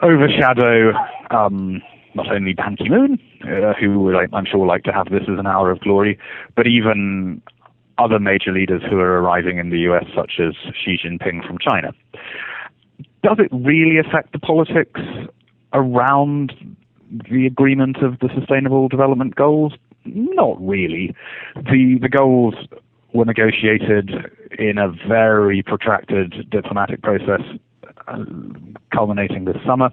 overshadow 0.02 0.92
um, 1.30 1.82
not 2.14 2.30
only 2.32 2.54
Ban 2.54 2.76
Ki-moon, 2.76 3.18
uh, 3.44 3.74
who 3.74 4.00
would, 4.00 4.16
I'm 4.32 4.46
sure, 4.46 4.66
like 4.66 4.84
to 4.84 4.92
have 4.92 5.10
this 5.10 5.22
as 5.22 5.38
an 5.38 5.46
hour 5.46 5.70
of 5.70 5.80
glory, 5.80 6.18
but 6.54 6.66
even 6.66 7.42
other 7.98 8.18
major 8.18 8.52
leaders 8.52 8.82
who 8.88 8.98
are 8.98 9.20
arriving 9.20 9.58
in 9.58 9.70
the 9.70 9.78
U.S., 9.80 10.04
such 10.14 10.34
as 10.38 10.54
Xi 10.74 10.98
Jinping 11.02 11.46
from 11.46 11.58
China. 11.58 11.92
Does 13.22 13.38
it 13.38 13.48
really 13.52 13.98
affect 13.98 14.32
the 14.32 14.38
politics 14.38 15.00
around 15.72 16.52
the 17.30 17.46
agreement 17.46 17.98
of 17.98 18.18
the 18.20 18.28
Sustainable 18.34 18.88
Development 18.88 19.34
Goals? 19.34 19.72
Not 20.04 20.56
really. 20.64 21.14
The 21.56 21.98
the 22.00 22.08
goals 22.08 22.54
were 23.16 23.24
negotiated 23.24 24.10
in 24.58 24.78
a 24.78 24.88
very 25.08 25.62
protracted 25.62 26.48
diplomatic 26.50 27.02
process, 27.02 27.40
uh, 28.06 28.24
culminating 28.92 29.46
this 29.46 29.56
summer. 29.66 29.90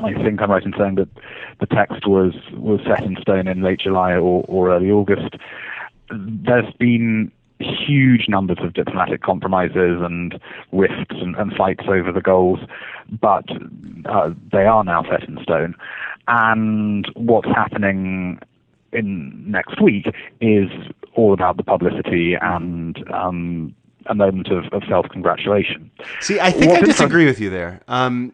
I 0.00 0.12
think 0.14 0.40
I'm 0.40 0.50
right 0.50 0.62
in 0.62 0.74
saying 0.78 0.96
that 0.96 1.08
the 1.60 1.66
text 1.66 2.06
was 2.06 2.32
was 2.52 2.80
set 2.86 3.04
in 3.04 3.16
stone 3.20 3.48
in 3.48 3.62
late 3.62 3.80
July 3.80 4.12
or, 4.12 4.44
or 4.46 4.70
early 4.70 4.90
August. 4.90 5.34
There's 6.10 6.72
been 6.78 7.32
huge 7.58 8.28
numbers 8.28 8.58
of 8.60 8.74
diplomatic 8.74 9.22
compromises 9.22 10.00
and 10.00 10.40
rifts 10.70 11.16
and, 11.20 11.34
and 11.34 11.52
fights 11.54 11.84
over 11.88 12.12
the 12.12 12.20
goals, 12.20 12.60
but 13.20 13.44
uh, 14.06 14.30
they 14.52 14.64
are 14.64 14.84
now 14.84 15.02
set 15.10 15.28
in 15.28 15.38
stone. 15.42 15.74
And 16.28 17.10
what's 17.14 17.48
happening 17.48 18.38
in 18.92 19.50
next 19.50 19.82
week 19.82 20.06
is 20.40 20.68
all 21.18 21.32
about 21.32 21.56
the 21.56 21.64
publicity 21.64 22.36
and 22.40 22.96
um, 23.12 23.74
a 24.06 24.14
moment 24.14 24.48
of, 24.48 24.64
of 24.72 24.82
self 24.88 25.06
congratulation. 25.10 25.90
See, 26.20 26.38
I 26.38 26.52
think 26.52 26.70
What's 26.70 26.84
I 26.84 26.86
disagree 26.86 27.26
with 27.26 27.40
you 27.40 27.50
there. 27.50 27.82
Um, 27.88 28.32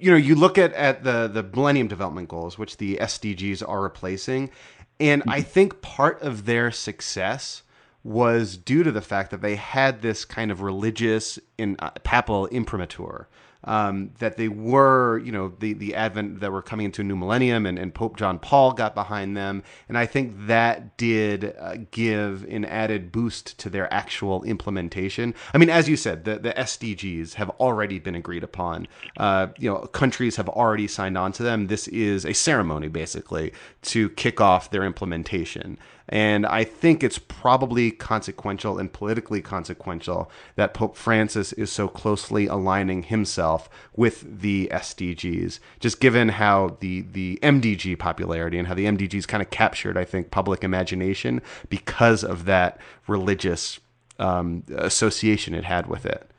you 0.00 0.10
know, 0.10 0.16
you 0.16 0.34
look 0.34 0.56
at, 0.58 0.72
at 0.72 1.04
the, 1.04 1.28
the 1.28 1.42
Millennium 1.42 1.88
Development 1.88 2.28
Goals, 2.28 2.58
which 2.58 2.78
the 2.78 2.96
SDGs 2.96 3.66
are 3.66 3.82
replacing, 3.82 4.50
and 4.98 5.22
I 5.28 5.40
mm-hmm. 5.40 5.48
think 5.48 5.82
part 5.82 6.20
of 6.22 6.46
their 6.46 6.70
success 6.70 7.62
was 8.02 8.56
due 8.56 8.82
to 8.82 8.92
the 8.92 9.02
fact 9.02 9.30
that 9.30 9.42
they 9.42 9.56
had 9.56 10.00
this 10.00 10.24
kind 10.24 10.50
of 10.50 10.62
religious 10.62 11.38
in 11.58 11.76
uh, 11.80 11.90
papal 12.02 12.46
imprimatur. 12.46 13.28
Um, 13.66 14.10
that 14.18 14.36
they 14.36 14.48
were, 14.48 15.18
you 15.18 15.32
know, 15.32 15.52
the, 15.58 15.72
the 15.74 15.94
advent 15.94 16.40
that 16.40 16.52
we're 16.52 16.62
coming 16.62 16.86
into 16.86 17.02
a 17.02 17.04
new 17.04 17.16
millennium 17.16 17.66
and, 17.66 17.78
and 17.78 17.92
Pope 17.94 18.16
John 18.16 18.38
Paul 18.38 18.72
got 18.72 18.94
behind 18.94 19.36
them. 19.36 19.62
And 19.88 19.98
I 19.98 20.06
think 20.06 20.46
that 20.46 20.96
did 20.96 21.54
uh, 21.58 21.76
give 21.90 22.44
an 22.44 22.64
added 22.64 23.12
boost 23.12 23.58
to 23.58 23.70
their 23.70 23.92
actual 23.92 24.42
implementation. 24.44 25.34
I 25.52 25.58
mean, 25.58 25.70
as 25.70 25.88
you 25.88 25.96
said, 25.96 26.24
the, 26.24 26.38
the 26.38 26.52
SDGs 26.52 27.34
have 27.34 27.50
already 27.50 27.98
been 27.98 28.14
agreed 28.14 28.44
upon. 28.44 28.86
Uh, 29.16 29.48
you 29.58 29.70
know, 29.70 29.80
countries 29.80 30.36
have 30.36 30.48
already 30.48 30.86
signed 30.86 31.18
on 31.18 31.32
to 31.32 31.42
them. 31.42 31.66
This 31.66 31.88
is 31.88 32.24
a 32.24 32.32
ceremony, 32.32 32.88
basically, 32.88 33.52
to 33.82 34.10
kick 34.10 34.40
off 34.40 34.70
their 34.70 34.84
implementation. 34.84 35.78
And 36.08 36.46
I 36.46 36.62
think 36.62 37.02
it's 37.02 37.18
probably 37.18 37.90
consequential 37.90 38.78
and 38.78 38.92
politically 38.92 39.42
consequential 39.42 40.30
that 40.54 40.72
Pope 40.72 40.96
Francis 40.96 41.52
is 41.54 41.72
so 41.72 41.88
closely 41.88 42.46
aligning 42.46 43.04
himself 43.04 43.68
with 43.96 44.40
the 44.40 44.68
SDGs, 44.72 45.58
just 45.80 46.00
given 46.00 46.28
how 46.28 46.76
the, 46.80 47.00
the 47.00 47.38
MDG 47.42 47.98
popularity 47.98 48.58
and 48.58 48.68
how 48.68 48.74
the 48.74 48.84
MDGs 48.84 49.26
kind 49.26 49.42
of 49.42 49.50
captured, 49.50 49.96
I 49.96 50.04
think, 50.04 50.30
public 50.30 50.62
imagination 50.62 51.42
because 51.68 52.22
of 52.22 52.44
that 52.44 52.78
religious 53.08 53.80
um, 54.18 54.62
association 54.76 55.54
it 55.54 55.64
had 55.64 55.86
with 55.86 56.06
it. 56.06 56.30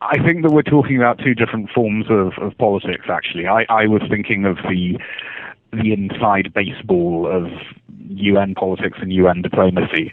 I 0.00 0.22
think 0.22 0.42
that 0.42 0.52
we're 0.52 0.62
talking 0.62 0.96
about 0.96 1.18
two 1.18 1.34
different 1.34 1.70
forms 1.70 2.06
of, 2.10 2.32
of 2.40 2.56
politics, 2.58 3.06
actually. 3.08 3.46
I, 3.46 3.64
I 3.68 3.86
was 3.86 4.02
thinking 4.08 4.44
of 4.44 4.56
the 4.56 4.98
the 5.76 5.92
inside 5.92 6.52
baseball 6.54 7.26
of 7.30 7.50
UN 8.08 8.54
politics 8.54 8.98
and 9.00 9.12
UN 9.12 9.42
diplomacy. 9.42 10.12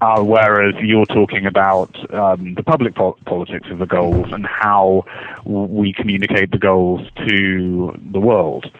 Uh, 0.00 0.22
whereas 0.22 0.74
you're 0.82 1.06
talking 1.06 1.46
about 1.46 1.96
um, 2.12 2.54
the 2.56 2.62
public 2.62 2.94
po- 2.94 3.16
politics 3.24 3.68
of 3.70 3.78
the 3.78 3.86
goals 3.86 4.26
and 4.32 4.44
how 4.44 5.02
we 5.46 5.94
communicate 5.94 6.50
the 6.50 6.58
goals 6.58 7.00
to 7.26 7.98
the 8.12 8.20
world. 8.20 8.70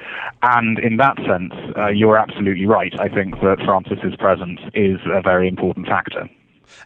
And 0.42 0.78
in 0.80 0.98
that 0.98 1.16
sense, 1.18 1.54
uh, 1.78 1.86
you're 1.86 2.18
absolutely 2.18 2.66
right. 2.66 2.92
I 3.00 3.08
think 3.08 3.40
that 3.40 3.58
Francis's 3.64 4.16
presence 4.16 4.60
is 4.74 5.00
a 5.06 5.22
very 5.22 5.48
important 5.48 5.86
factor. 5.86 6.28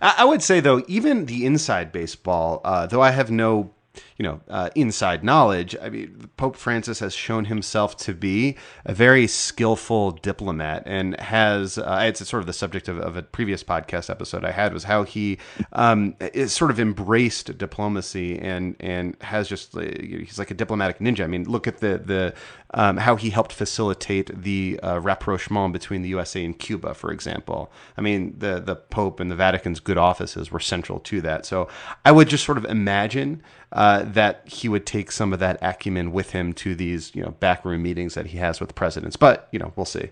I 0.01 0.25
would 0.25 0.43
say, 0.43 0.61
though, 0.61 0.85
even 0.87 1.27
the 1.27 1.45
inside 1.45 1.91
baseball, 1.91 2.61
uh, 2.65 2.87
though 2.87 3.03
I 3.03 3.11
have 3.11 3.33
no 3.33 3.71
you 4.17 4.23
know, 4.23 4.41
uh, 4.49 4.71
inside 4.75 5.23
knowledge. 5.23 5.77
I 5.81 5.89
mean, 5.89 6.31
Pope 6.37 6.57
Francis 6.57 7.01
has 7.01 7.15
shown 7.15 7.47
himself 7.47 7.97
to 7.99 8.15
be 8.15 8.57
a 8.85 8.95
very 8.95 9.27
skillful 9.27 10.13
diplomat 10.13 10.83
and 10.87 11.19
has, 11.21 11.79
uh, 11.79 12.01
it's 12.03 12.27
sort 12.29 12.41
of 12.41 12.47
the 12.47 12.53
subject 12.53 12.89
of, 12.89 12.99
of, 12.99 13.17
a 13.17 13.23
previous 13.23 13.63
podcast 13.63 14.11
episode 14.11 14.45
I 14.45 14.51
had 14.51 14.73
was 14.73 14.85
how 14.85 15.03
he 15.05 15.39
um, 15.73 16.17
is 16.21 16.53
sort 16.53 16.71
of 16.71 16.81
embraced 16.81 17.57
diplomacy 17.59 18.39
and, 18.39 18.77
and 18.81 19.17
has 19.23 19.49
just, 19.49 19.77
uh, 19.77 19.81
he's 19.81 20.39
like 20.39 20.51
a 20.51 20.55
diplomatic 20.55 20.99
ninja. 20.99 21.25
I 21.25 21.27
mean, 21.27 21.45
look 21.45 21.67
at 21.67 21.79
the, 21.79 21.99
the, 21.99 22.35
um, 22.75 22.99
how 22.99 23.17
he 23.17 23.31
helped 23.31 23.53
facilitate 23.53 24.43
the 24.43 24.79
uh, 24.83 24.99
rapprochement 25.01 25.73
between 25.73 26.03
the 26.03 26.09
USA 26.11 26.45
and 26.45 26.59
Cuba, 26.59 26.95
for 26.95 27.11
example. 27.13 27.73
I 27.97 28.01
mean, 28.01 28.35
the, 28.39 28.61
the 28.61 28.77
Pope 28.77 29.21
and 29.21 29.31
the 29.31 29.37
Vatican's 29.37 29.81
good 29.81 29.99
offices 29.99 30.51
were 30.51 30.61
central 30.61 31.01
to 31.01 31.21
that. 31.23 31.47
So 31.47 31.69
I 32.05 32.13
would 32.13 32.29
just 32.29 32.45
sort 32.45 32.59
of 32.59 32.65
imagine 32.67 33.43
uh, 33.73 34.03
that 34.05 34.43
he 34.47 34.69
would 34.69 34.87
take 34.87 35.13
some 35.13 35.33
of 35.33 35.39
that 35.41 35.59
acumen 35.61 36.13
with 36.13 36.31
him 36.31 36.53
to 36.55 36.75
these 36.75 37.15
you 37.15 37.23
know 37.23 37.33
backroom 37.41 37.83
meetings 37.83 38.15
that 38.15 38.27
he 38.27 38.39
has 38.39 38.61
with 38.61 38.75
presidents. 38.75 39.17
But 39.17 39.49
you 39.53 39.59
know, 39.59 39.73
we'll 39.77 39.87
see. 39.87 40.11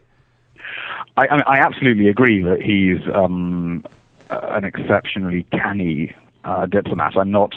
I, 1.16 1.26
I 1.46 1.58
absolutely 1.58 2.08
agree 2.08 2.42
that 2.42 2.60
he's 2.60 3.00
um, 3.14 3.84
an 4.30 4.64
exceptionally 4.64 5.44
canny 5.52 6.14
uh, 6.44 6.66
diplomat. 6.66 7.16
I'm 7.16 7.30
not 7.30 7.54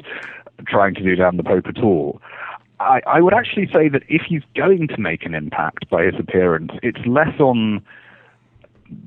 trying 0.67 0.95
to 0.95 1.03
do 1.03 1.15
down 1.15 1.37
the 1.37 1.43
Pope 1.43 1.67
at 1.67 1.83
all. 1.83 2.21
I, 2.79 3.01
I 3.05 3.21
would 3.21 3.33
actually 3.33 3.67
say 3.73 3.89
that 3.89 4.03
if 4.07 4.21
he's 4.21 4.43
going 4.55 4.87
to 4.87 4.97
make 4.99 5.25
an 5.25 5.33
impact 5.33 5.89
by 5.89 6.05
his 6.05 6.15
appearance, 6.17 6.71
it's 6.81 7.05
less 7.05 7.37
on 7.39 7.83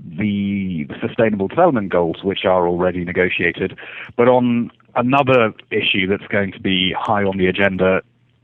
the 0.07 0.87
sustainable 1.01 1.49
development 1.49 1.91
goals, 1.91 2.23
which 2.23 2.45
are 2.45 2.69
already 2.69 3.05
negotiated, 3.05 3.77
but 4.17 4.29
on 4.29 4.71
another 4.97 5.53
issue 5.71 6.07
that's 6.07 6.27
going 6.29 6.53
to 6.53 6.61
be 6.61 6.95
high 6.99 7.25
on 7.25 7.39
the 7.39 7.47
agenda 7.47 8.03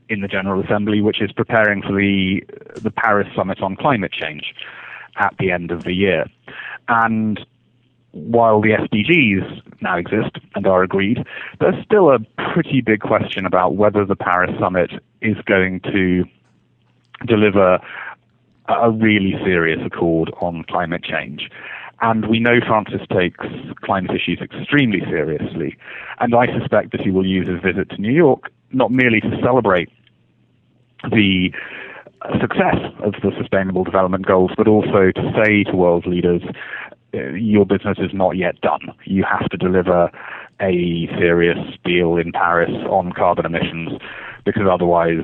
in 0.09 0.21
the 0.21 0.27
General 0.27 0.63
Assembly, 0.63 1.01
which 1.01 1.21
is 1.21 1.31
preparing 1.31 1.81
for 1.81 1.93
the 1.93 2.43
the 2.75 2.91
Paris 2.91 3.27
Summit 3.35 3.61
on 3.61 3.75
climate 3.75 4.11
change 4.11 4.53
at 5.17 5.35
the 5.39 5.51
end 5.51 5.71
of 5.71 5.83
the 5.83 5.93
year. 5.93 6.25
And 6.87 7.39
while 8.11 8.59
the 8.61 8.69
SDGs 8.69 9.61
now 9.81 9.97
exist 9.97 10.37
and 10.55 10.65
are 10.65 10.81
agreed, 10.81 11.23
there's 11.59 11.83
still 11.85 12.11
a 12.11 12.19
pretty 12.53 12.81
big 12.81 13.01
question 13.01 13.45
about 13.45 13.75
whether 13.75 14.03
the 14.03 14.15
Paris 14.15 14.51
Summit 14.59 14.91
is 15.21 15.37
going 15.45 15.81
to 15.81 16.25
deliver 17.27 17.79
a 18.67 18.91
really 18.91 19.33
serious 19.43 19.79
accord 19.85 20.31
on 20.41 20.63
climate 20.63 21.03
change. 21.03 21.49
And 22.01 22.27
we 22.27 22.39
know 22.39 22.59
Francis 22.65 23.01
takes 23.11 23.45
climate 23.83 24.11
issues 24.11 24.39
extremely 24.41 25.01
seriously. 25.01 25.77
And 26.19 26.33
I 26.33 26.47
suspect 26.57 26.91
that 26.93 27.01
he 27.01 27.11
will 27.11 27.25
use 27.25 27.47
his 27.47 27.61
visit 27.61 27.89
to 27.91 28.01
New 28.01 28.13
York 28.13 28.51
not 28.71 28.91
merely 28.91 29.19
to 29.21 29.37
celebrate 29.43 29.89
the 31.11 31.51
success 32.39 32.77
of 33.03 33.13
the 33.23 33.31
Sustainable 33.37 33.83
Development 33.83 34.25
Goals, 34.25 34.51
but 34.57 34.67
also 34.67 35.11
to 35.11 35.33
say 35.43 35.63
to 35.63 35.75
world 35.75 36.05
leaders, 36.05 36.41
uh, 37.13 37.29
your 37.31 37.65
business 37.65 37.97
is 37.99 38.11
not 38.13 38.37
yet 38.37 38.59
done. 38.61 38.93
You 39.05 39.23
have 39.23 39.49
to 39.49 39.57
deliver 39.57 40.11
a 40.61 41.07
serious 41.17 41.57
deal 41.85 42.17
in 42.17 42.31
Paris 42.31 42.71
on 42.89 43.13
carbon 43.13 43.45
emissions 43.45 43.99
because 44.45 44.63
otherwise 44.69 45.23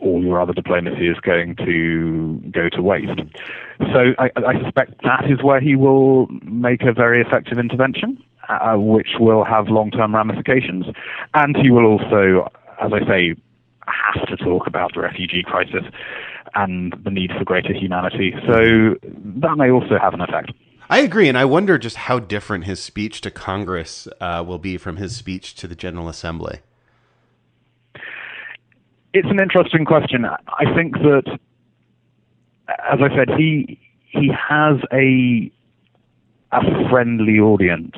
all 0.00 0.22
your 0.22 0.40
other 0.40 0.52
diplomacy 0.52 1.08
is 1.08 1.18
going 1.20 1.56
to 1.56 2.40
go 2.50 2.68
to 2.68 2.82
waste. 2.82 3.20
So 3.78 4.14
I, 4.18 4.30
I 4.36 4.62
suspect 4.62 5.02
that 5.02 5.30
is 5.30 5.42
where 5.42 5.60
he 5.60 5.76
will 5.76 6.26
make 6.44 6.82
a 6.82 6.92
very 6.92 7.20
effective 7.20 7.58
intervention, 7.58 8.22
uh, 8.48 8.76
which 8.76 9.10
will 9.18 9.44
have 9.44 9.68
long-term 9.68 10.14
ramifications, 10.14 10.86
and 11.34 11.56
he 11.56 11.70
will 11.70 11.84
also, 11.86 12.50
as 12.80 12.92
I 12.92 13.06
say, 13.06 13.34
have 13.86 14.26
to 14.26 14.36
talk 14.36 14.66
about 14.66 14.94
the 14.94 15.00
refugee 15.00 15.42
crisis 15.42 15.84
and 16.54 16.94
the 17.04 17.10
need 17.10 17.30
for 17.36 17.44
greater 17.44 17.72
humanity. 17.72 18.34
So 18.46 18.96
that 19.02 19.56
may 19.56 19.70
also 19.70 19.98
have 20.00 20.14
an 20.14 20.20
effect. 20.20 20.52
I 20.88 21.00
agree, 21.00 21.28
and 21.28 21.36
I 21.36 21.44
wonder 21.44 21.78
just 21.78 21.96
how 21.96 22.20
different 22.20 22.64
his 22.64 22.80
speech 22.80 23.20
to 23.22 23.30
Congress 23.30 24.06
uh, 24.20 24.44
will 24.46 24.58
be 24.58 24.76
from 24.76 24.96
his 24.96 25.16
speech 25.16 25.54
to 25.56 25.66
the 25.66 25.74
General 25.74 26.08
Assembly. 26.08 26.60
It's 29.18 29.30
an 29.30 29.40
interesting 29.40 29.86
question. 29.86 30.26
I 30.26 30.74
think 30.74 30.92
that 30.98 31.38
as 32.68 32.98
I 33.00 33.08
said, 33.16 33.30
he 33.34 33.80
he 34.10 34.28
has 34.28 34.76
a 34.92 35.50
a 36.52 36.90
friendly 36.90 37.38
audience 37.38 37.96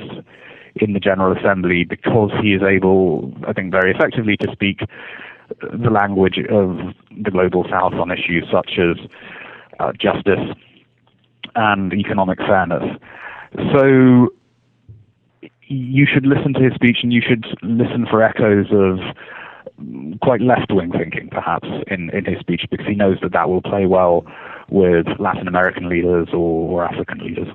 in 0.76 0.92
the 0.92 1.00
General 1.00 1.37
Assembly 1.37 1.83
because 1.83 2.31
he 2.40 2.52
is 2.54 2.62
able, 2.62 3.35
I 3.48 3.52
think, 3.52 3.72
very 3.72 3.90
effectively 3.90 4.37
to 4.37 4.52
speak 4.52 4.78
the 5.61 5.90
language 5.90 6.38
of 6.50 6.94
the 7.20 7.33
global 7.33 7.66
South 7.68 7.94
on 7.94 8.12
issues 8.12 8.44
such 8.52 8.78
as 8.78 8.96
uh, 9.81 9.90
justice 10.00 10.54
and 11.57 11.92
economic 11.94 12.38
fairness. 12.38 12.85
So 13.74 14.28
you 15.62 16.07
should 16.07 16.26
listen 16.26 16.54
to 16.54 16.61
his 16.61 16.74
speech 16.74 16.98
and 17.02 17.12
you 17.12 17.22
should 17.28 17.44
listen 17.62 18.07
for 18.09 18.22
echoes 18.22 18.66
of 18.70 19.00
quite 20.23 20.41
left-wing 20.41 20.93
thinking, 20.93 21.29
perhaps, 21.31 21.69
in, 21.88 22.11
in 22.11 22.25
his 22.25 22.38
speech, 22.41 22.62
because 22.71 22.87
he 22.87 22.95
knows 22.95 23.19
that 23.23 23.33
that 23.33 23.49
will 23.49 23.62
play 23.62 23.87
well 23.87 24.27
with 24.71 25.07
Latin 25.19 25.49
American 25.49 25.88
leaders 25.88 26.29
or, 26.33 26.71
or 26.71 26.85
African 26.85 27.19
leaders. 27.19 27.49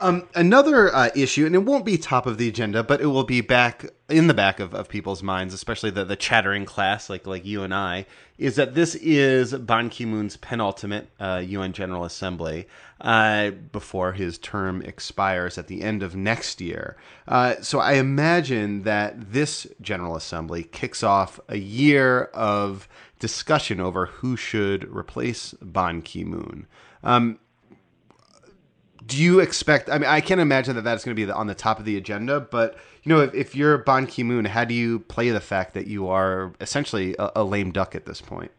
Um, 0.00 0.28
another 0.34 0.94
uh, 0.94 1.10
issue, 1.14 1.46
and 1.46 1.54
it 1.54 1.64
won't 1.64 1.84
be 1.84 1.96
top 1.96 2.26
of 2.26 2.38
the 2.38 2.48
agenda, 2.48 2.82
but 2.82 3.00
it 3.00 3.06
will 3.06 3.24
be 3.24 3.40
back 3.40 3.86
in 4.08 4.26
the 4.26 4.34
back 4.34 4.60
of, 4.60 4.74
of 4.74 4.88
people's 4.88 5.22
minds, 5.22 5.54
especially 5.54 5.90
the, 5.90 6.04
the 6.04 6.16
chattering 6.16 6.64
class 6.64 7.08
like 7.10 7.26
like 7.26 7.44
you 7.44 7.62
and 7.62 7.74
I, 7.74 8.06
is 8.38 8.56
that 8.56 8.74
this 8.74 8.94
is 8.96 9.54
Ban 9.54 9.88
Ki 9.88 10.04
Moon's 10.04 10.36
penultimate 10.36 11.08
uh, 11.18 11.42
UN 11.44 11.72
General 11.72 12.04
Assembly 12.04 12.68
uh, 13.00 13.50
before 13.50 14.12
his 14.12 14.38
term 14.38 14.82
expires 14.82 15.58
at 15.58 15.66
the 15.66 15.82
end 15.82 16.02
of 16.02 16.14
next 16.14 16.60
year. 16.60 16.96
Uh, 17.26 17.54
so 17.60 17.78
I 17.78 17.94
imagine 17.94 18.82
that 18.82 19.32
this 19.32 19.66
General 19.80 20.16
Assembly 20.16 20.62
kicks 20.62 21.02
off 21.02 21.40
a 21.48 21.58
year 21.58 22.24
of 22.34 22.88
discussion 23.18 23.80
over 23.80 24.06
who 24.06 24.36
should 24.36 24.84
replace 24.94 25.54
Ban 25.62 26.02
Ki 26.02 26.24
Moon. 26.24 26.66
Um, 27.02 27.38
do 29.06 29.22
you 29.22 29.40
expect? 29.40 29.88
I 29.88 29.98
mean, 29.98 30.08
I 30.08 30.20
can't 30.20 30.40
imagine 30.40 30.74
that 30.76 30.82
that's 30.82 31.04
going 31.04 31.16
to 31.16 31.26
be 31.26 31.30
on 31.30 31.46
the 31.46 31.54
top 31.54 31.78
of 31.78 31.84
the 31.84 31.96
agenda. 31.96 32.40
But 32.40 32.76
you 33.02 33.14
know, 33.14 33.20
if, 33.20 33.34
if 33.34 33.54
you're 33.54 33.78
Ban 33.78 34.06
Ki 34.06 34.22
Moon, 34.22 34.46
how 34.46 34.64
do 34.64 34.74
you 34.74 35.00
play 35.00 35.30
the 35.30 35.40
fact 35.40 35.74
that 35.74 35.86
you 35.86 36.08
are 36.08 36.52
essentially 36.60 37.14
a, 37.18 37.30
a, 37.36 37.44
lame 37.44 37.70
duck 37.70 37.94
at 37.94 38.06
this 38.06 38.20
point? 38.20 38.50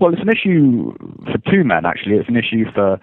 Well, 0.00 0.12
it's 0.12 0.22
an 0.22 0.30
issue 0.30 0.92
for 1.24 1.38
two 1.50 1.64
men. 1.64 1.84
Actually, 1.84 2.16
it's 2.16 2.28
an 2.28 2.36
issue 2.36 2.64
for 2.72 2.98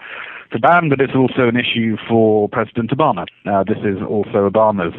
for 0.52 0.60
Ban, 0.60 0.90
but 0.90 1.00
it's 1.00 1.16
also 1.16 1.48
an 1.48 1.56
issue 1.56 1.98
for 2.10 2.50
President 2.50 2.92
Obama. 2.92 3.26
Uh, 3.46 3.64
this 3.64 3.78
is 3.84 4.02
also 4.08 4.50
Obama's 4.50 4.96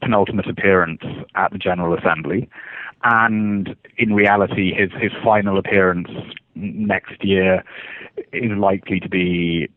penultimate 0.00 0.48
appearance 0.48 1.02
at 1.34 1.50
the 1.52 1.58
General 1.58 1.96
Assembly, 1.98 2.48
and 3.02 3.74
in 3.98 4.14
reality, 4.14 4.72
his 4.72 4.90
his 5.00 5.12
final 5.24 5.58
appearance 5.58 6.08
next 6.54 7.22
year 7.22 7.64
is 8.32 8.52
likely 8.56 9.00
to 9.00 9.08
be 9.08 9.68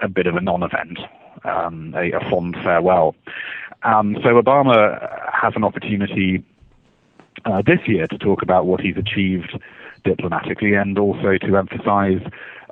a 0.00 0.08
bit 0.08 0.26
of 0.26 0.36
a 0.36 0.40
non-event, 0.40 0.98
um, 1.44 1.94
a, 1.96 2.12
a, 2.12 2.20
fond 2.30 2.56
farewell. 2.62 3.14
Um, 3.82 4.16
so 4.22 4.40
Obama 4.40 5.32
has 5.32 5.54
an 5.56 5.64
opportunity 5.64 6.44
uh, 7.44 7.62
this 7.64 7.80
year 7.86 8.06
to 8.08 8.18
talk 8.18 8.42
about 8.42 8.66
what 8.66 8.80
he's 8.80 8.96
achieved 8.96 9.58
diplomatically 10.04 10.74
and 10.74 10.98
also 10.98 11.36
to 11.38 11.56
emphasize 11.56 12.22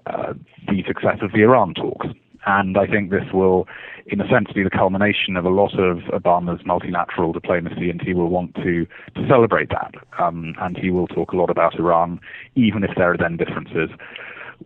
uh, 0.06 0.34
the 0.68 0.82
success 0.87 1.18
of 1.22 1.32
the 1.32 1.42
Iran 1.42 1.74
talks. 1.74 2.06
And 2.46 2.76
I 2.76 2.87
think 2.87 3.10
this 3.10 3.32
will, 3.32 3.66
in 4.06 4.20
a 4.20 4.28
sense, 4.28 4.52
be 4.52 4.62
the 4.62 4.70
culmination 4.70 5.37
of 5.37 5.46
a 5.46 5.50
lot 5.50 5.78
of 5.78 5.98
Obama's 6.12 6.64
multilateral 6.66 7.32
diplomacy, 7.32 7.88
and 7.88 8.02
he 8.02 8.12
will 8.12 8.28
want 8.28 8.54
to, 8.56 8.87
to 9.14 9.28
celebrate 9.28 9.70
that. 9.70 9.94
Um, 10.18 10.54
and 10.60 10.76
he 10.76 10.90
will 10.90 11.06
talk 11.06 11.32
a 11.32 11.37
lot 11.37 11.48
about 11.48 11.78
Iran, 11.78 12.20
even 12.54 12.84
if 12.84 12.90
there 12.96 13.12
are 13.12 13.16
then 13.16 13.38
differences 13.38 13.88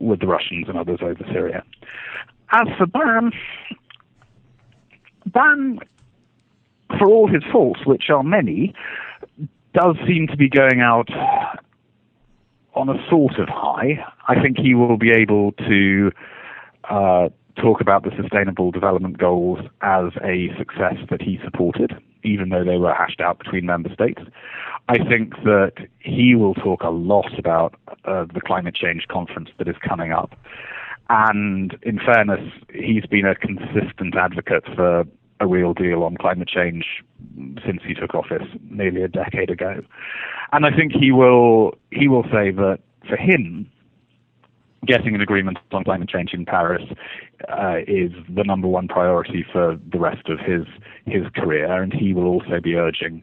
with 0.00 0.20
the 0.20 0.26
Russians 0.26 0.68
and 0.68 0.76
others 0.76 0.98
over 1.02 1.24
Syria. 1.32 1.62
As 2.50 2.66
for 2.78 2.86
Ban, 2.86 3.32
Ban, 5.26 5.78
for 6.98 7.06
all 7.08 7.28
his 7.28 7.42
faults, 7.52 7.80
which 7.84 8.08
are 8.08 8.22
many, 8.22 8.74
does 9.74 9.96
seem 10.06 10.26
to 10.28 10.36
be 10.36 10.48
going 10.48 10.80
out 10.80 11.10
on 12.74 12.88
a 12.88 13.08
sort 13.10 13.38
of 13.38 13.48
high. 13.48 14.04
I 14.28 14.40
think 14.40 14.58
he 14.58 14.74
will 14.74 14.96
be 14.96 15.10
able 15.10 15.52
to 15.52 16.10
uh, 16.88 17.28
talk 17.56 17.80
about 17.80 18.04
the 18.04 18.12
Sustainable 18.20 18.70
Development 18.70 19.18
Goals 19.18 19.58
as 19.82 20.12
a 20.24 20.48
success 20.56 20.96
that 21.10 21.20
he 21.20 21.38
supported, 21.44 21.92
even 22.22 22.48
though 22.48 22.64
they 22.64 22.78
were 22.78 22.94
hashed 22.94 23.20
out 23.20 23.38
between 23.38 23.66
member 23.66 23.92
states. 23.92 24.22
I 24.88 24.98
think 24.98 25.34
that 25.44 25.72
he 25.98 26.34
will 26.34 26.54
talk 26.54 26.82
a 26.82 26.90
lot 26.90 27.38
about 27.38 27.74
uh, 28.04 28.24
the 28.32 28.40
climate 28.40 28.74
change 28.74 29.06
conference 29.08 29.50
that 29.58 29.68
is 29.68 29.76
coming 29.86 30.12
up. 30.12 30.34
And 31.10 31.76
in 31.82 31.98
fairness, 31.98 32.52
he's 32.72 33.06
been 33.06 33.24
a 33.26 33.34
consistent 33.34 34.14
advocate 34.16 34.64
for 34.74 35.04
a 35.40 35.46
real 35.46 35.72
deal 35.72 36.02
on 36.02 36.16
climate 36.16 36.48
change 36.48 36.84
since 37.64 37.80
he 37.86 37.94
took 37.94 38.14
office 38.14 38.46
nearly 38.70 39.02
a 39.02 39.08
decade 39.08 39.50
ago. 39.50 39.82
And 40.52 40.66
I 40.66 40.74
think 40.74 40.92
he 40.92 41.12
will 41.12 41.74
he 41.90 42.08
will 42.08 42.24
say 42.24 42.50
that 42.50 42.80
for 43.08 43.16
him, 43.16 43.70
getting 44.86 45.14
an 45.14 45.20
agreement 45.20 45.58
on 45.72 45.84
climate 45.84 46.08
change 46.08 46.32
in 46.32 46.44
Paris 46.44 46.82
uh, 47.48 47.78
is 47.86 48.12
the 48.28 48.44
number 48.44 48.68
one 48.68 48.88
priority 48.88 49.44
for 49.50 49.78
the 49.92 49.98
rest 49.98 50.28
of 50.28 50.38
his 50.40 50.66
his 51.06 51.24
career, 51.34 51.82
and 51.82 51.92
he 51.92 52.12
will 52.12 52.26
also 52.26 52.60
be 52.62 52.74
urging 52.74 53.22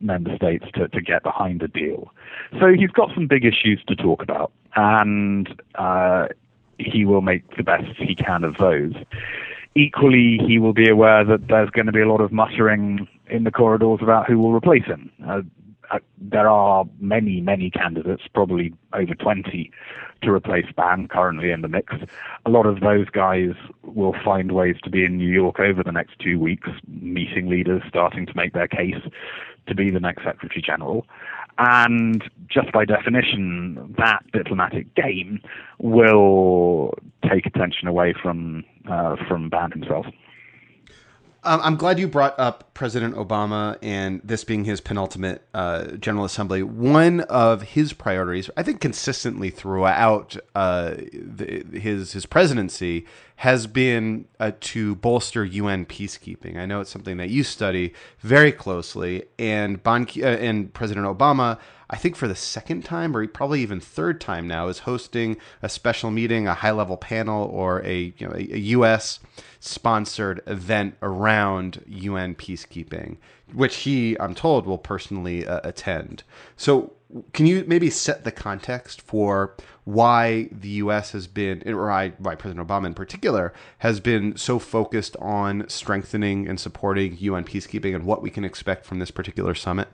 member 0.00 0.34
states 0.36 0.66
to, 0.74 0.88
to 0.88 1.00
get 1.00 1.22
behind 1.22 1.62
a 1.62 1.68
deal. 1.68 2.12
So 2.60 2.72
he's 2.76 2.90
got 2.90 3.10
some 3.14 3.26
big 3.26 3.44
issues 3.44 3.82
to 3.86 3.94
talk 3.94 4.22
about, 4.22 4.52
and 4.76 5.48
uh, 5.76 6.26
he 6.78 7.04
will 7.04 7.22
make 7.22 7.56
the 7.56 7.62
best 7.62 7.96
he 7.98 8.14
can 8.14 8.44
of 8.44 8.56
those. 8.58 8.92
Equally, 9.74 10.38
he 10.46 10.58
will 10.58 10.72
be 10.72 10.88
aware 10.88 11.24
that 11.24 11.48
there's 11.48 11.70
going 11.70 11.86
to 11.86 11.92
be 11.92 12.00
a 12.00 12.08
lot 12.08 12.20
of 12.20 12.30
muttering 12.30 13.08
in 13.28 13.44
the 13.44 13.50
corridors 13.50 13.98
about 14.02 14.26
who 14.28 14.38
will 14.38 14.52
replace 14.52 14.84
him. 14.84 15.10
Uh, 15.26 15.42
uh, 15.90 15.98
there 16.18 16.48
are 16.48 16.84
many, 16.98 17.40
many 17.40 17.70
candidates, 17.70 18.22
probably 18.32 18.72
over 18.92 19.14
20, 19.14 19.70
to 20.22 20.30
replace 20.30 20.66
Ban 20.76 21.08
currently 21.08 21.50
in 21.50 21.60
the 21.60 21.68
mix. 21.68 21.94
A 22.46 22.50
lot 22.50 22.66
of 22.66 22.80
those 22.80 23.08
guys 23.10 23.54
will 23.82 24.14
find 24.24 24.52
ways 24.52 24.76
to 24.84 24.90
be 24.90 25.04
in 25.04 25.18
New 25.18 25.30
York 25.30 25.60
over 25.60 25.82
the 25.82 25.92
next 25.92 26.18
two 26.18 26.38
weeks, 26.38 26.68
meeting 26.88 27.48
leaders, 27.48 27.82
starting 27.88 28.26
to 28.26 28.32
make 28.34 28.52
their 28.52 28.68
case 28.68 29.02
to 29.66 29.74
be 29.74 29.90
the 29.90 30.00
next 30.00 30.24
Secretary 30.24 30.62
General. 30.62 31.06
And 31.58 32.22
just 32.48 32.72
by 32.72 32.84
definition, 32.84 33.94
that 33.98 34.24
diplomatic 34.32 34.92
game 34.94 35.40
will 35.78 36.94
take 37.30 37.46
attention 37.46 37.86
away 37.88 38.14
from 38.20 38.64
uh, 38.90 39.16
from 39.28 39.50
Ban 39.50 39.70
himself. 39.70 40.06
Um, 41.46 41.60
I'm 41.62 41.76
glad 41.76 41.98
you 41.98 42.08
brought 42.08 42.38
up 42.40 42.72
President 42.72 43.14
Obama 43.16 43.76
and 43.82 44.22
this 44.24 44.44
being 44.44 44.64
his 44.64 44.80
penultimate 44.80 45.46
uh, 45.52 45.88
General 45.92 46.24
Assembly. 46.24 46.62
One 46.62 47.20
of 47.20 47.62
his 47.62 47.92
priorities, 47.92 48.48
I 48.56 48.62
think, 48.62 48.80
consistently 48.80 49.50
throughout 49.50 50.38
uh, 50.54 50.94
the, 51.12 51.64
his 51.78 52.12
his 52.12 52.24
presidency, 52.24 53.06
has 53.36 53.66
been 53.66 54.26
uh, 54.40 54.52
to 54.60 54.94
bolster 54.96 55.44
UN 55.44 55.84
peacekeeping. 55.84 56.56
I 56.56 56.64
know 56.64 56.80
it's 56.80 56.90
something 56.90 57.18
that 57.18 57.28
you 57.28 57.44
study 57.44 57.92
very 58.20 58.50
closely, 58.50 59.24
and 59.38 59.80
uh, 59.86 59.90
and 59.90 60.72
President 60.72 61.06
Obama 61.06 61.58
I 61.90 61.96
think 61.96 62.16
for 62.16 62.26
the 62.26 62.34
second 62.34 62.84
time, 62.84 63.16
or 63.16 63.26
probably 63.28 63.60
even 63.60 63.80
third 63.80 64.20
time 64.20 64.48
now, 64.48 64.68
is 64.68 64.80
hosting 64.80 65.36
a 65.62 65.68
special 65.68 66.10
meeting, 66.10 66.48
a 66.48 66.54
high 66.54 66.70
level 66.70 66.96
panel, 66.96 67.44
or 67.44 67.84
a, 67.84 68.14
you 68.16 68.26
know, 68.26 68.34
a, 68.34 68.54
a 68.54 68.58
U.S. 68.58 69.20
sponsored 69.64 70.42
event 70.46 70.94
around 71.00 71.82
UN 71.86 72.34
peacekeeping, 72.34 73.16
which 73.52 73.76
he, 73.76 74.14
I'm 74.20 74.34
told, 74.34 74.66
will 74.66 74.78
personally 74.78 75.46
uh, 75.46 75.60
attend. 75.64 76.22
So, 76.56 76.92
can 77.32 77.46
you 77.46 77.64
maybe 77.66 77.90
set 77.90 78.24
the 78.24 78.32
context 78.32 79.00
for 79.00 79.54
why 79.84 80.48
the 80.50 80.68
U.S. 80.68 81.12
has 81.12 81.26
been, 81.26 81.62
or 81.66 81.86
why 82.18 82.34
President 82.34 82.66
Obama 82.66 82.86
in 82.86 82.94
particular, 82.94 83.54
has 83.78 84.00
been 84.00 84.36
so 84.36 84.58
focused 84.58 85.16
on 85.18 85.66
strengthening 85.68 86.46
and 86.48 86.58
supporting 86.60 87.16
UN 87.20 87.44
peacekeeping 87.44 87.94
and 87.94 88.04
what 88.04 88.20
we 88.20 88.30
can 88.30 88.44
expect 88.44 88.84
from 88.84 88.98
this 88.98 89.10
particular 89.10 89.54
summit? 89.54 89.88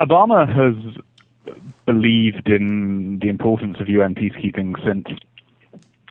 Obama 0.00 0.46
has 0.46 1.54
believed 1.86 2.48
in 2.48 3.18
the 3.22 3.28
importance 3.28 3.76
of 3.80 3.88
UN 3.88 4.14
peacekeeping 4.14 4.74
since 4.84 5.06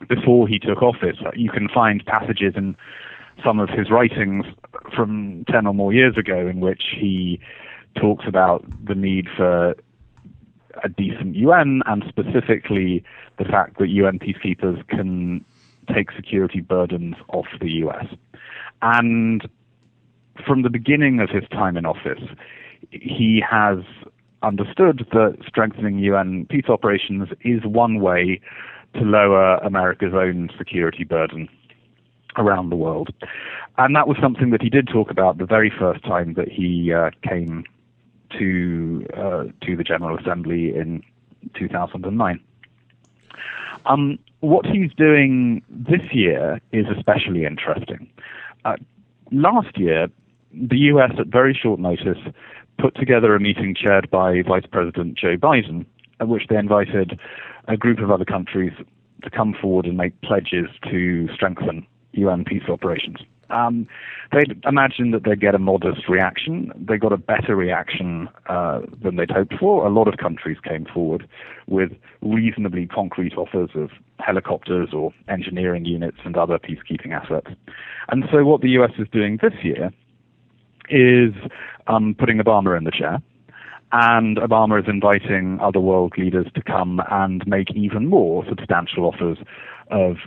before 0.07 0.47
he 0.47 0.59
took 0.59 0.81
office. 0.81 1.17
You 1.35 1.49
can 1.49 1.69
find 1.69 2.05
passages 2.05 2.53
in 2.55 2.75
some 3.43 3.59
of 3.59 3.69
his 3.69 3.89
writings 3.89 4.45
from 4.95 5.45
10 5.51 5.67
or 5.67 5.73
more 5.73 5.93
years 5.93 6.17
ago 6.17 6.47
in 6.47 6.59
which 6.59 6.83
he 6.99 7.39
talks 7.99 8.25
about 8.27 8.65
the 8.85 8.95
need 8.95 9.27
for 9.35 9.75
a 10.83 10.89
decent 10.89 11.35
UN 11.35 11.81
and 11.85 12.03
specifically 12.07 13.03
the 13.37 13.45
fact 13.45 13.77
that 13.79 13.89
UN 13.89 14.19
peacekeepers 14.19 14.85
can 14.87 15.43
take 15.93 16.11
security 16.11 16.61
burdens 16.61 17.15
off 17.29 17.47
the 17.59 17.69
US. 17.85 18.05
And 18.81 19.47
from 20.45 20.63
the 20.63 20.69
beginning 20.69 21.19
of 21.19 21.29
his 21.29 21.43
time 21.49 21.77
in 21.77 21.85
office, 21.85 22.23
he 22.91 23.43
has 23.47 23.79
understood 24.41 25.07
that 25.11 25.37
strengthening 25.47 25.99
UN 25.99 26.45
peace 26.49 26.65
operations 26.67 27.29
is 27.41 27.63
one 27.65 27.99
way 27.99 28.41
to 28.95 29.01
lower 29.01 29.58
America's 29.58 30.13
own 30.13 30.49
security 30.58 31.03
burden 31.03 31.49
around 32.38 32.69
the 32.69 32.75
world. 32.75 33.13
And 33.77 33.95
that 33.95 34.08
was 34.08 34.17
something 34.21 34.51
that 34.51 34.62
he 34.62 34.69
did 34.69 34.88
talk 34.88 35.10
about 35.10 35.38
the 35.38 35.45
very 35.45 35.71
first 35.77 36.03
time 36.03 36.36
that 36.36 36.49
he 36.49 36.93
uh, 36.93 37.10
came 37.27 37.63
to 38.38 39.06
uh, 39.15 39.43
to 39.65 39.75
the 39.75 39.84
General 39.84 40.17
Assembly 40.17 40.75
in 40.75 41.01
2009. 41.58 42.39
Um, 43.86 44.19
what 44.39 44.65
he's 44.65 44.91
doing 44.93 45.62
this 45.69 46.01
year 46.12 46.62
is 46.71 46.86
especially 46.95 47.45
interesting. 47.45 48.10
Uh, 48.65 48.75
last 49.32 49.77
year, 49.77 50.08
the 50.53 50.77
U.S. 50.77 51.12
at 51.19 51.27
very 51.27 51.53
short 51.53 51.79
notice 51.79 52.19
put 52.79 52.95
together 52.95 53.36
a 53.36 53.39
meeting 53.39 53.75
chaired 53.75 54.10
by 54.10 54.41
Vice 54.41 54.65
President 54.71 55.17
Joe 55.17 55.38
Biden, 55.38 55.86
at 56.19 56.27
which 56.27 56.43
they 56.49 56.58
invited 56.58 57.19
a 57.67 57.78
group 57.78 57.99
of 57.99 58.12
other 58.12 58.26
countries 58.26 58.73
to 59.23 59.30
come 59.30 59.56
forward 59.60 59.86
and 59.86 59.97
make 59.97 60.19
pledges 60.21 60.67
to 60.89 61.28
strengthen 61.34 61.86
UN 62.13 62.43
peace 62.43 62.63
operations. 62.69 63.17
Um, 63.49 63.88
they 64.32 64.43
imagined 64.65 65.13
that 65.13 65.23
they'd 65.23 65.39
get 65.39 65.54
a 65.54 65.60
modest 65.60 66.10
reaction. 66.10 66.71
They 66.76 66.97
got 66.97 67.13
a 67.13 67.17
better 67.17 67.56
reaction 67.56 68.30
uh, 68.47 68.82
than 69.02 69.15
they'd 69.15 69.30
hoped 69.30 69.54
for. 69.60 69.86
A 69.86 69.89
lot 69.89 70.08
of 70.08 70.17
countries 70.17 70.58
came 70.63 70.86
forward 70.86 71.28
with 71.67 71.91
reasonably 72.21 72.88
concrete 72.88 73.36
offers 73.38 73.69
of 73.76 73.91
helicopters 74.19 74.89
or 74.93 75.13
engineering 75.28 75.86
units 75.86 76.17
and 76.26 76.36
other 76.36 76.58
peacekeeping 76.58 77.12
assets. 77.12 77.52
And 78.10 78.26
so, 78.32 78.43
what 78.43 78.62
the 78.62 78.69
US 78.69 78.91
is 78.97 79.08
doing 79.12 79.39
this 79.41 79.54
year 79.62 79.91
is 80.89 81.34
um, 81.88 82.15
putting 82.17 82.39
Obama 82.39 82.78
in 82.78 82.84
the 82.86 82.91
chair. 82.91 83.21
And 83.95 84.38
Obama 84.38 84.82
is 84.82 84.89
inviting 84.89 85.60
other 85.62 85.79
world 85.79 86.13
leaders 86.17 86.47
to 86.56 86.63
come 86.63 86.99
and 87.12 87.45
make 87.45 87.71
even 87.75 88.08
more 88.08 88.43
substantial 88.49 89.06
offers 89.06 89.38
of 89.91 90.17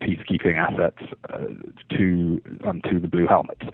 peacekeeping 0.00 0.56
assets 0.56 1.02
uh, 1.28 1.38
to 1.90 2.40
um, 2.64 2.80
to 2.90 2.98
the 2.98 3.06
Blue 3.06 3.26
Helmets. 3.26 3.66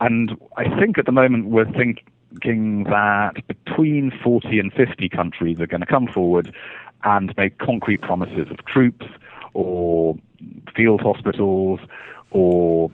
And 0.00 0.32
I 0.56 0.64
think 0.80 0.96
at 0.96 1.04
the 1.04 1.12
moment 1.12 1.48
we're 1.48 1.70
thinking 1.70 2.84
that 2.84 3.46
between 3.46 4.10
40 4.24 4.58
and 4.58 4.72
50 4.72 5.06
countries 5.10 5.60
are 5.60 5.66
going 5.66 5.82
to 5.82 5.86
come 5.86 6.08
forward 6.08 6.54
and 7.04 7.34
make 7.36 7.58
concrete 7.58 8.00
promises 8.00 8.50
of 8.50 8.64
troops 8.64 9.04
or 9.52 10.16
field 10.74 11.02
hospitals 11.02 11.80
or 12.32 12.90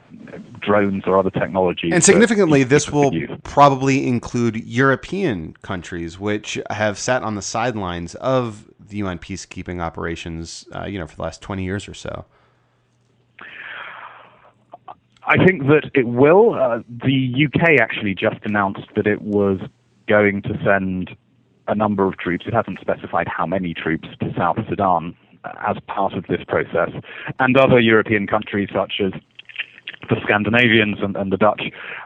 drones 0.60 1.04
or 1.06 1.18
other 1.18 1.30
technologies. 1.30 1.92
And 1.92 2.02
significantly, 2.04 2.64
this 2.64 2.90
will 2.90 3.10
peacekeepers 3.10 3.20
could 3.20 3.30
use. 3.30 3.40
probably 3.44 4.06
include 4.06 4.56
European 4.64 5.54
countries, 5.62 6.18
which 6.18 6.58
have 6.70 6.98
sat 6.98 7.22
on 7.22 7.34
the 7.34 7.42
sidelines 7.42 8.14
of 8.16 8.68
the 8.78 8.98
UN 8.98 9.18
peacekeeping 9.18 9.80
operations, 9.80 10.66
uh, 10.74 10.84
you 10.84 10.98
know, 10.98 11.06
for 11.06 11.16
the 11.16 11.22
last 11.22 11.40
20 11.42 11.64
years 11.64 11.88
or 11.88 11.94
so. 11.94 12.24
I 15.24 15.44
think 15.44 15.66
that 15.66 15.90
it 15.94 16.06
will. 16.06 16.54
Uh, 16.54 16.78
the 16.88 17.46
UK 17.46 17.80
actually 17.80 18.14
just 18.14 18.38
announced 18.44 18.88
that 18.96 19.06
it 19.06 19.20
was 19.20 19.58
going 20.08 20.40
to 20.42 20.58
send 20.64 21.14
a 21.66 21.74
number 21.74 22.06
of 22.06 22.16
troops. 22.16 22.46
It 22.46 22.54
hasn't 22.54 22.80
specified 22.80 23.28
how 23.28 23.44
many 23.44 23.74
troops 23.74 24.08
to 24.20 24.32
South 24.34 24.56
Sudan 24.68 25.14
as 25.44 25.76
part 25.86 26.14
of 26.14 26.24
this 26.28 26.40
process. 26.48 26.90
And 27.38 27.56
other 27.56 27.78
European 27.78 28.26
countries, 28.26 28.68
such 28.72 29.00
as 29.04 29.12
the 30.08 30.16
Scandinavians 30.22 30.98
and, 31.00 31.16
and 31.16 31.32
the 31.32 31.36
Dutch, 31.36 31.62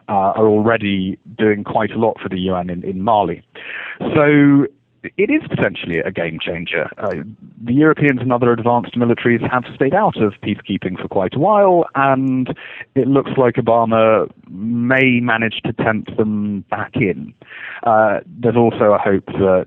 uh, 0.09 0.13
are 0.37 0.47
already 0.49 1.19
doing 1.39 1.65
quite 1.65 1.91
a 1.93 1.99
lot 1.99 2.19
for 2.21 2.29
the 2.29 2.39
UN 2.41 2.71
in, 2.71 2.85
in 2.85 3.03
Mali. 3.03 3.43
So 4.01 4.67
it 5.17 5.31
is 5.31 5.43
potentially 5.49 5.99
a 5.99 6.13
game 6.13 6.39
changer. 6.41 6.89
Uh, 6.99 7.11
the 7.63 7.73
Europeans 7.73 8.21
and 8.21 8.33
other 8.33 8.53
advanced 8.53 8.95
militaries 8.95 9.49
have 9.51 9.65
stayed 9.75 9.95
out 9.95 10.17
of 10.17 10.35
peacekeeping 10.43 11.01
for 11.01 11.09
quite 11.09 11.35
a 11.35 11.39
while, 11.39 11.87
and 11.95 12.57
it 12.95 13.09
looks 13.09 13.33
like 13.37 13.57
Obama 13.57 14.31
may 14.49 15.21
manage 15.21 15.61
to 15.65 15.73
tempt 15.73 16.17
them 16.17 16.61
back 16.71 16.93
in. 16.95 17.35
Uh, 17.83 18.21
there's 18.27 18.57
also 18.57 18.93
a 18.93 18.99
hope 18.99 19.27
that 19.27 19.67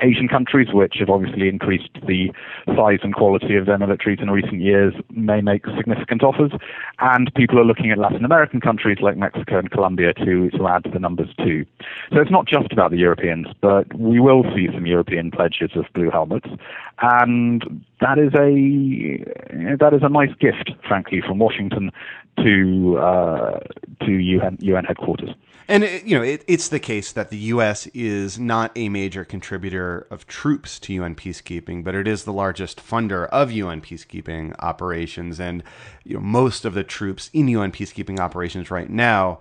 Asian 0.00 0.28
countries, 0.28 0.68
which 0.72 0.96
have 0.98 1.10
obviously 1.10 1.48
increased 1.48 1.90
the 2.06 2.30
size 2.76 3.00
and 3.02 3.14
quality 3.14 3.56
of 3.56 3.66
their 3.66 3.78
militaries 3.78 4.22
in 4.22 4.30
recent 4.30 4.60
years, 4.60 4.94
may 5.10 5.40
make 5.40 5.64
significant 5.76 6.22
offers. 6.22 6.52
And 7.00 7.32
people 7.34 7.58
are 7.58 7.64
looking 7.64 7.90
at 7.90 7.98
Latin 7.98 8.24
American 8.24 8.60
countries 8.60 8.98
like 9.00 9.16
Mexico 9.16 9.58
and 9.58 9.70
Colombia 9.70 10.14
to, 10.14 10.50
to 10.50 10.68
add 10.68 10.84
to 10.84 10.90
the 10.90 10.98
numbers 10.98 11.28
too. 11.38 11.66
So 12.12 12.20
it's 12.20 12.30
not 12.30 12.46
just 12.46 12.72
about 12.72 12.90
the 12.90 12.98
Europeans, 12.98 13.48
but 13.60 13.92
we 13.98 14.20
will 14.20 14.44
see 14.54 14.68
some 14.72 14.86
European 14.86 15.30
pledges 15.30 15.70
of 15.74 15.86
blue 15.94 16.10
helmets. 16.10 16.48
And 17.00 17.84
that 18.00 18.18
is 18.18 18.32
a 18.34 19.76
that 19.76 19.94
is 19.94 20.02
a 20.02 20.08
nice 20.08 20.34
gift, 20.40 20.72
frankly, 20.86 21.22
from 21.26 21.38
Washington 21.38 21.92
to 22.38 22.98
uh, 22.98 23.60
to 24.04 24.12
UN, 24.12 24.58
UN 24.60 24.84
headquarters. 24.84 25.30
And 25.70 25.84
it, 25.84 26.04
you 26.04 26.16
know, 26.16 26.24
it, 26.24 26.44
it's 26.48 26.68
the 26.68 26.80
case 26.80 27.12
that 27.12 27.28
the 27.28 27.36
U.S. 27.36 27.86
is 27.88 28.38
not 28.38 28.72
a 28.74 28.88
major 28.88 29.22
contributor 29.22 30.06
of 30.10 30.26
troops 30.26 30.78
to 30.80 30.94
UN 30.94 31.14
peacekeeping, 31.14 31.84
but 31.84 31.94
it 31.94 32.08
is 32.08 32.24
the 32.24 32.32
largest 32.32 32.80
funder 32.80 33.28
of 33.28 33.52
UN 33.52 33.82
peacekeeping 33.82 34.54
operations. 34.60 35.38
And 35.38 35.62
you 36.04 36.14
know, 36.14 36.20
most 36.20 36.64
of 36.64 36.72
the 36.72 36.84
troops 36.84 37.28
in 37.34 37.48
UN 37.48 37.70
peacekeeping 37.70 38.18
operations 38.18 38.70
right 38.70 38.88
now 38.88 39.40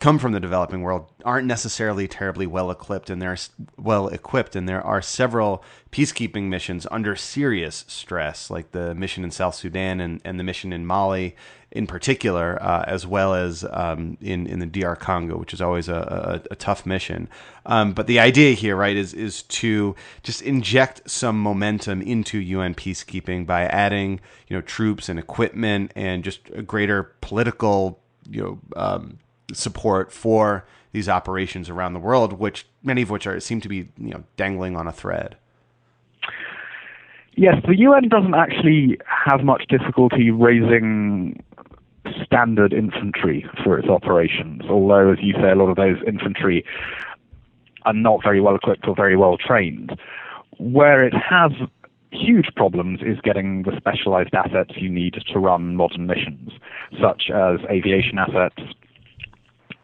come 0.00 0.18
from 0.18 0.32
the 0.32 0.40
developing 0.40 0.82
world 0.82 1.06
aren't 1.24 1.46
necessarily 1.46 2.08
terribly 2.08 2.46
well 2.46 2.70
equipped 2.70 3.08
and 3.08 3.22
they're 3.22 3.36
well 3.76 4.08
equipped 4.08 4.56
and 4.56 4.68
there 4.68 4.82
are 4.82 5.00
several 5.00 5.62
peacekeeping 5.92 6.44
missions 6.44 6.86
under 6.90 7.14
serious 7.14 7.84
stress 7.86 8.50
like 8.50 8.72
the 8.72 8.94
mission 8.94 9.22
in 9.22 9.30
south 9.30 9.54
sudan 9.54 10.00
and, 10.00 10.20
and 10.24 10.40
the 10.40 10.44
mission 10.44 10.72
in 10.72 10.84
mali 10.84 11.36
in 11.70 11.86
particular 11.86 12.60
uh, 12.62 12.84
as 12.86 13.06
well 13.06 13.34
as 13.34 13.64
um, 13.70 14.16
in, 14.20 14.46
in 14.46 14.58
the 14.58 14.66
dr 14.66 14.96
congo 14.96 15.36
which 15.36 15.52
is 15.52 15.60
always 15.60 15.88
a, 15.88 16.42
a, 16.48 16.52
a 16.52 16.56
tough 16.56 16.86
mission. 16.86 17.28
Um, 17.66 17.92
but 17.92 18.06
the 18.06 18.18
idea 18.18 18.52
here 18.54 18.76
right 18.76 18.96
is, 18.96 19.12
is 19.12 19.42
to 19.42 19.94
just 20.22 20.42
inject 20.42 21.08
some 21.08 21.40
momentum 21.40 22.00
into 22.02 22.38
un 22.40 22.74
peacekeeping 22.74 23.46
by 23.46 23.62
adding 23.66 24.20
you 24.48 24.56
know 24.56 24.62
troops 24.62 25.08
and 25.08 25.18
equipment 25.18 25.92
and 25.94 26.24
just 26.24 26.40
a 26.54 26.62
greater 26.62 27.14
political 27.20 28.00
you 28.28 28.42
know 28.42 28.58
um, 28.76 29.18
support 29.52 30.12
for 30.12 30.66
these 30.92 31.08
operations 31.08 31.68
around 31.68 31.92
the 31.92 32.00
world, 32.00 32.34
which 32.34 32.66
many 32.82 33.02
of 33.02 33.10
which 33.10 33.26
are 33.26 33.38
seem 33.40 33.60
to 33.60 33.68
be 33.68 33.88
you 33.98 34.10
know 34.10 34.24
dangling 34.36 34.76
on 34.76 34.86
a 34.86 34.92
thread. 34.92 35.36
Yes, 37.34 37.56
the 37.66 37.76
UN 37.76 38.08
doesn't 38.08 38.34
actually 38.34 38.98
have 39.04 39.44
much 39.44 39.64
difficulty 39.68 40.30
raising 40.30 41.42
standard 42.24 42.72
infantry 42.72 43.46
for 43.62 43.78
its 43.78 43.88
operations, 43.88 44.62
although, 44.70 45.12
as 45.12 45.18
you 45.20 45.34
say, 45.34 45.50
a 45.50 45.54
lot 45.54 45.68
of 45.68 45.76
those 45.76 45.98
infantry 46.06 46.64
are 47.84 47.92
not 47.92 48.22
very 48.22 48.40
well 48.40 48.54
equipped 48.56 48.88
or 48.88 48.94
very 48.94 49.16
well 49.16 49.36
trained. 49.36 49.98
Where 50.58 51.04
it 51.04 51.12
has 51.12 51.52
huge 52.10 52.48
problems 52.56 53.00
is 53.02 53.20
getting 53.22 53.64
the 53.64 53.76
specialized 53.76 54.34
assets 54.34 54.72
you 54.76 54.88
need 54.88 55.16
to 55.32 55.38
run 55.38 55.76
modern 55.76 56.06
missions, 56.06 56.52
such 57.00 57.30
as 57.30 57.60
aviation 57.70 58.18
assets, 58.18 58.62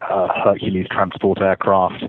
uh, 0.09 0.27
Hercules 0.43 0.87
transport 0.91 1.41
aircraft, 1.41 2.03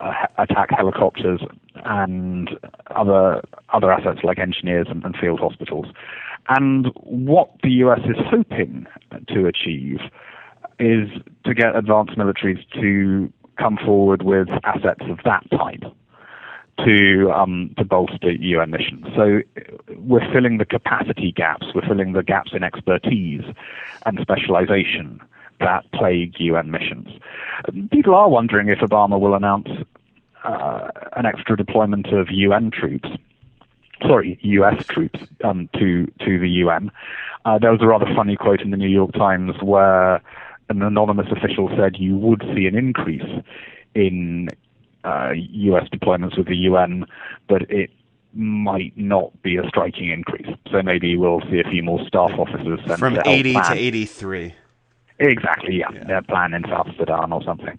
uh, 0.00 0.12
attack 0.38 0.70
helicopters, 0.70 1.40
and 1.84 2.50
other 2.94 3.42
other 3.72 3.92
assets 3.92 4.20
like 4.22 4.38
engineers 4.38 4.86
and, 4.90 5.04
and 5.04 5.16
field 5.16 5.40
hospitals. 5.40 5.86
And 6.48 6.88
what 6.94 7.50
the 7.62 7.70
US 7.84 8.00
is 8.04 8.16
hoping 8.18 8.86
to 9.28 9.46
achieve 9.46 10.00
is 10.78 11.08
to 11.44 11.54
get 11.54 11.74
advanced 11.74 12.16
militaries 12.16 12.64
to 12.74 13.32
come 13.58 13.78
forward 13.84 14.22
with 14.22 14.48
assets 14.64 15.02
of 15.08 15.18
that 15.24 15.48
type 15.50 15.84
to 16.84 17.32
um, 17.32 17.74
to 17.78 17.84
bolster 17.84 18.32
UN 18.32 18.70
missions. 18.70 19.06
So 19.16 19.40
we're 19.96 20.30
filling 20.32 20.58
the 20.58 20.66
capacity 20.66 21.32
gaps, 21.32 21.66
we're 21.74 21.86
filling 21.86 22.12
the 22.12 22.22
gaps 22.22 22.50
in 22.52 22.62
expertise 22.62 23.42
and 24.04 24.18
specialization 24.20 25.20
that 25.60 25.90
plague 25.92 26.34
UN 26.38 26.70
missions. 26.70 27.08
People 27.90 28.14
are 28.14 28.28
wondering 28.28 28.68
if 28.68 28.78
Obama 28.78 29.18
will 29.18 29.34
announce 29.34 29.68
uh, 30.44 30.88
an 31.16 31.26
extra 31.26 31.56
deployment 31.56 32.08
of 32.12 32.28
UN 32.30 32.70
troops. 32.70 33.08
Sorry, 34.02 34.38
U.S. 34.42 34.84
troops 34.86 35.20
um, 35.42 35.68
to 35.74 36.06
to 36.20 36.38
the 36.38 36.48
UN. 36.48 36.90
Uh, 37.44 37.58
there 37.58 37.72
was 37.72 37.80
a 37.80 37.86
rather 37.86 38.06
funny 38.14 38.36
quote 38.36 38.60
in 38.60 38.70
the 38.70 38.76
New 38.76 38.88
York 38.88 39.12
Times 39.12 39.54
where 39.62 40.16
an 40.68 40.82
anonymous 40.82 41.28
official 41.30 41.70
said 41.76 41.96
you 41.96 42.16
would 42.16 42.42
see 42.54 42.66
an 42.66 42.76
increase 42.76 43.42
in 43.94 44.48
uh, 45.04 45.30
U.S. 45.34 45.88
deployments 45.88 46.36
with 46.36 46.48
the 46.48 46.56
UN, 46.56 47.06
but 47.48 47.62
it 47.70 47.90
might 48.34 48.92
not 48.96 49.40
be 49.42 49.56
a 49.56 49.66
striking 49.68 50.10
increase. 50.10 50.48
So 50.70 50.82
maybe 50.82 51.16
we'll 51.16 51.40
see 51.50 51.60
a 51.60 51.70
few 51.70 51.82
more 51.82 52.04
staff 52.06 52.32
officers 52.38 52.80
sent 52.86 52.98
From 52.98 53.14
to 53.14 53.22
help 53.22 53.34
80 53.34 53.52
to 53.54 53.72
83. 53.72 54.54
Exactly, 55.18 55.78
yeah. 55.78 55.90
Their 56.06 56.22
plan 56.22 56.52
in 56.54 56.64
South 56.64 56.88
Sudan 56.98 57.32
or 57.32 57.42
something. 57.42 57.78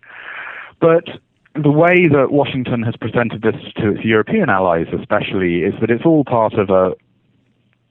But 0.79 1.05
the 1.53 1.71
way 1.71 2.07
that 2.07 2.31
Washington 2.31 2.83
has 2.83 2.95
presented 2.95 3.41
this 3.41 3.55
to 3.77 3.95
its 3.95 4.03
European 4.03 4.49
allies, 4.49 4.87
especially, 4.97 5.61
is 5.61 5.73
that 5.81 5.89
it's 5.89 6.05
all 6.05 6.23
part 6.23 6.53
of 6.53 6.69
a 6.69 6.95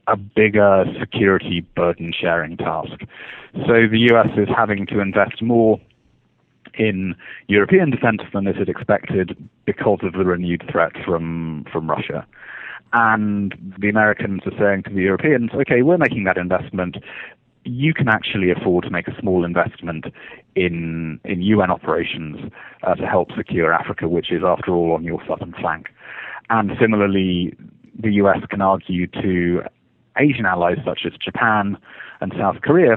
a 0.08 0.16
bigger 0.16 0.84
security 1.00 1.66
burden 1.74 2.12
sharing 2.16 2.56
task. 2.56 3.00
So 3.66 3.88
the 3.90 4.08
US 4.12 4.28
is 4.36 4.48
having 4.54 4.86
to 4.86 5.00
invest 5.00 5.42
more 5.42 5.80
in 6.74 7.14
European 7.48 7.90
defense 7.90 8.20
than 8.32 8.46
it 8.46 8.56
had 8.56 8.68
expected 8.68 9.36
because 9.64 10.00
of 10.02 10.12
the 10.12 10.24
renewed 10.24 10.64
threat 10.70 10.92
from 11.04 11.64
from 11.72 11.90
Russia. 11.90 12.26
And 12.92 13.74
the 13.78 13.88
Americans 13.88 14.42
are 14.46 14.56
saying 14.58 14.84
to 14.84 14.90
the 14.90 15.02
Europeans, 15.02 15.50
okay, 15.54 15.82
we're 15.82 15.98
making 15.98 16.24
that 16.24 16.36
investment 16.36 16.98
you 17.66 17.92
can 17.92 18.08
actually 18.08 18.50
afford 18.50 18.84
to 18.84 18.90
make 18.90 19.08
a 19.08 19.20
small 19.20 19.44
investment 19.44 20.06
in 20.54 21.20
in 21.24 21.42
UN 21.42 21.70
operations 21.70 22.52
uh, 22.84 22.94
to 22.94 23.06
help 23.06 23.28
secure 23.36 23.72
Africa, 23.72 24.08
which 24.08 24.30
is, 24.30 24.42
after 24.44 24.72
all, 24.72 24.92
on 24.92 25.04
your 25.04 25.20
southern 25.28 25.52
flank. 25.52 25.88
And 26.48 26.70
similarly, 26.80 27.56
the 27.98 28.12
US 28.22 28.38
can 28.48 28.60
argue 28.60 29.06
to 29.08 29.62
Asian 30.16 30.46
allies 30.46 30.78
such 30.84 31.00
as 31.04 31.12
Japan 31.22 31.76
and 32.20 32.32
South 32.38 32.60
Korea 32.62 32.96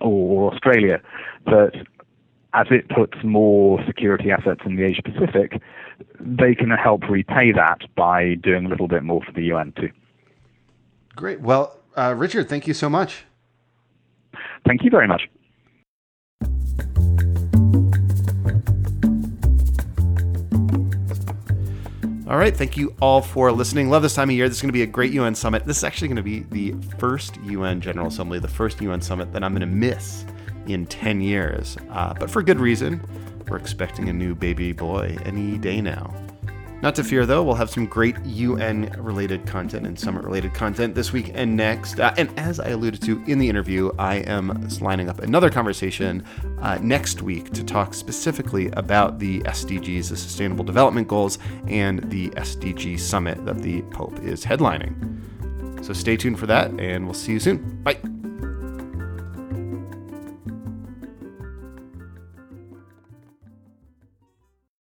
or 0.00 0.52
Australia 0.52 1.00
that 1.46 1.72
as 2.54 2.66
it 2.70 2.88
puts 2.88 3.18
more 3.24 3.84
security 3.84 4.30
assets 4.30 4.60
in 4.64 4.76
the 4.76 4.84
Asia 4.84 5.02
Pacific, 5.02 5.60
they 6.20 6.54
can 6.54 6.70
help 6.70 7.02
repay 7.08 7.50
that 7.50 7.80
by 7.96 8.34
doing 8.34 8.66
a 8.66 8.68
little 8.68 8.86
bit 8.86 9.02
more 9.02 9.20
for 9.22 9.32
the 9.32 9.42
UN 9.42 9.72
too. 9.72 9.90
Great. 11.16 11.40
Well, 11.40 11.76
uh, 11.96 12.14
Richard, 12.16 12.48
thank 12.48 12.68
you 12.68 12.74
so 12.74 12.88
much. 12.88 13.24
Thank 14.66 14.82
you 14.82 14.90
very 14.90 15.06
much. 15.06 15.28
All 22.26 22.40
right. 22.40 22.56
Thank 22.56 22.76
you 22.76 22.94
all 23.00 23.20
for 23.20 23.52
listening. 23.52 23.90
Love 23.90 24.02
this 24.02 24.14
time 24.14 24.30
of 24.30 24.34
year. 24.34 24.48
This 24.48 24.56
is 24.56 24.62
going 24.62 24.70
to 24.70 24.72
be 24.72 24.82
a 24.82 24.86
great 24.86 25.12
UN 25.12 25.34
summit. 25.34 25.66
This 25.66 25.76
is 25.76 25.84
actually 25.84 26.08
going 26.08 26.16
to 26.16 26.22
be 26.22 26.40
the 26.40 26.72
first 26.98 27.36
UN 27.44 27.80
General 27.80 28.08
Assembly, 28.08 28.38
the 28.38 28.48
first 28.48 28.80
UN 28.80 29.00
summit 29.00 29.32
that 29.32 29.44
I'm 29.44 29.52
going 29.52 29.60
to 29.60 29.66
miss 29.66 30.24
in 30.66 30.86
10 30.86 31.20
years. 31.20 31.76
Uh, 31.90 32.14
but 32.14 32.30
for 32.30 32.42
good 32.42 32.58
reason. 32.58 33.00
We're 33.48 33.58
expecting 33.58 34.08
a 34.08 34.12
new 34.12 34.34
baby 34.34 34.72
boy 34.72 35.18
any 35.24 35.58
day 35.58 35.82
now. 35.82 36.23
Not 36.84 36.96
to 36.96 37.02
fear, 37.02 37.24
though, 37.24 37.42
we'll 37.42 37.54
have 37.54 37.70
some 37.70 37.86
great 37.86 38.14
UN 38.26 38.94
related 38.98 39.46
content 39.46 39.86
and 39.86 39.98
summit 39.98 40.22
related 40.22 40.52
content 40.52 40.94
this 40.94 41.14
week 41.14 41.30
and 41.32 41.56
next. 41.56 41.98
Uh, 41.98 42.12
and 42.18 42.30
as 42.38 42.60
I 42.60 42.68
alluded 42.68 43.00
to 43.04 43.24
in 43.26 43.38
the 43.38 43.48
interview, 43.48 43.90
I 43.98 44.16
am 44.16 44.68
lining 44.82 45.08
up 45.08 45.20
another 45.20 45.48
conversation 45.48 46.22
uh, 46.60 46.78
next 46.82 47.22
week 47.22 47.52
to 47.52 47.64
talk 47.64 47.94
specifically 47.94 48.68
about 48.72 49.18
the 49.18 49.40
SDGs, 49.44 50.10
the 50.10 50.16
Sustainable 50.18 50.62
Development 50.62 51.08
Goals, 51.08 51.38
and 51.68 52.00
the 52.10 52.28
SDG 52.32 53.00
Summit 53.00 53.42
that 53.46 53.62
the 53.62 53.80
Pope 53.84 54.22
is 54.22 54.44
headlining. 54.44 55.82
So 55.82 55.94
stay 55.94 56.18
tuned 56.18 56.38
for 56.38 56.46
that, 56.48 56.70
and 56.78 57.06
we'll 57.06 57.14
see 57.14 57.32
you 57.32 57.40
soon. 57.40 57.82
Bye. 57.82 57.96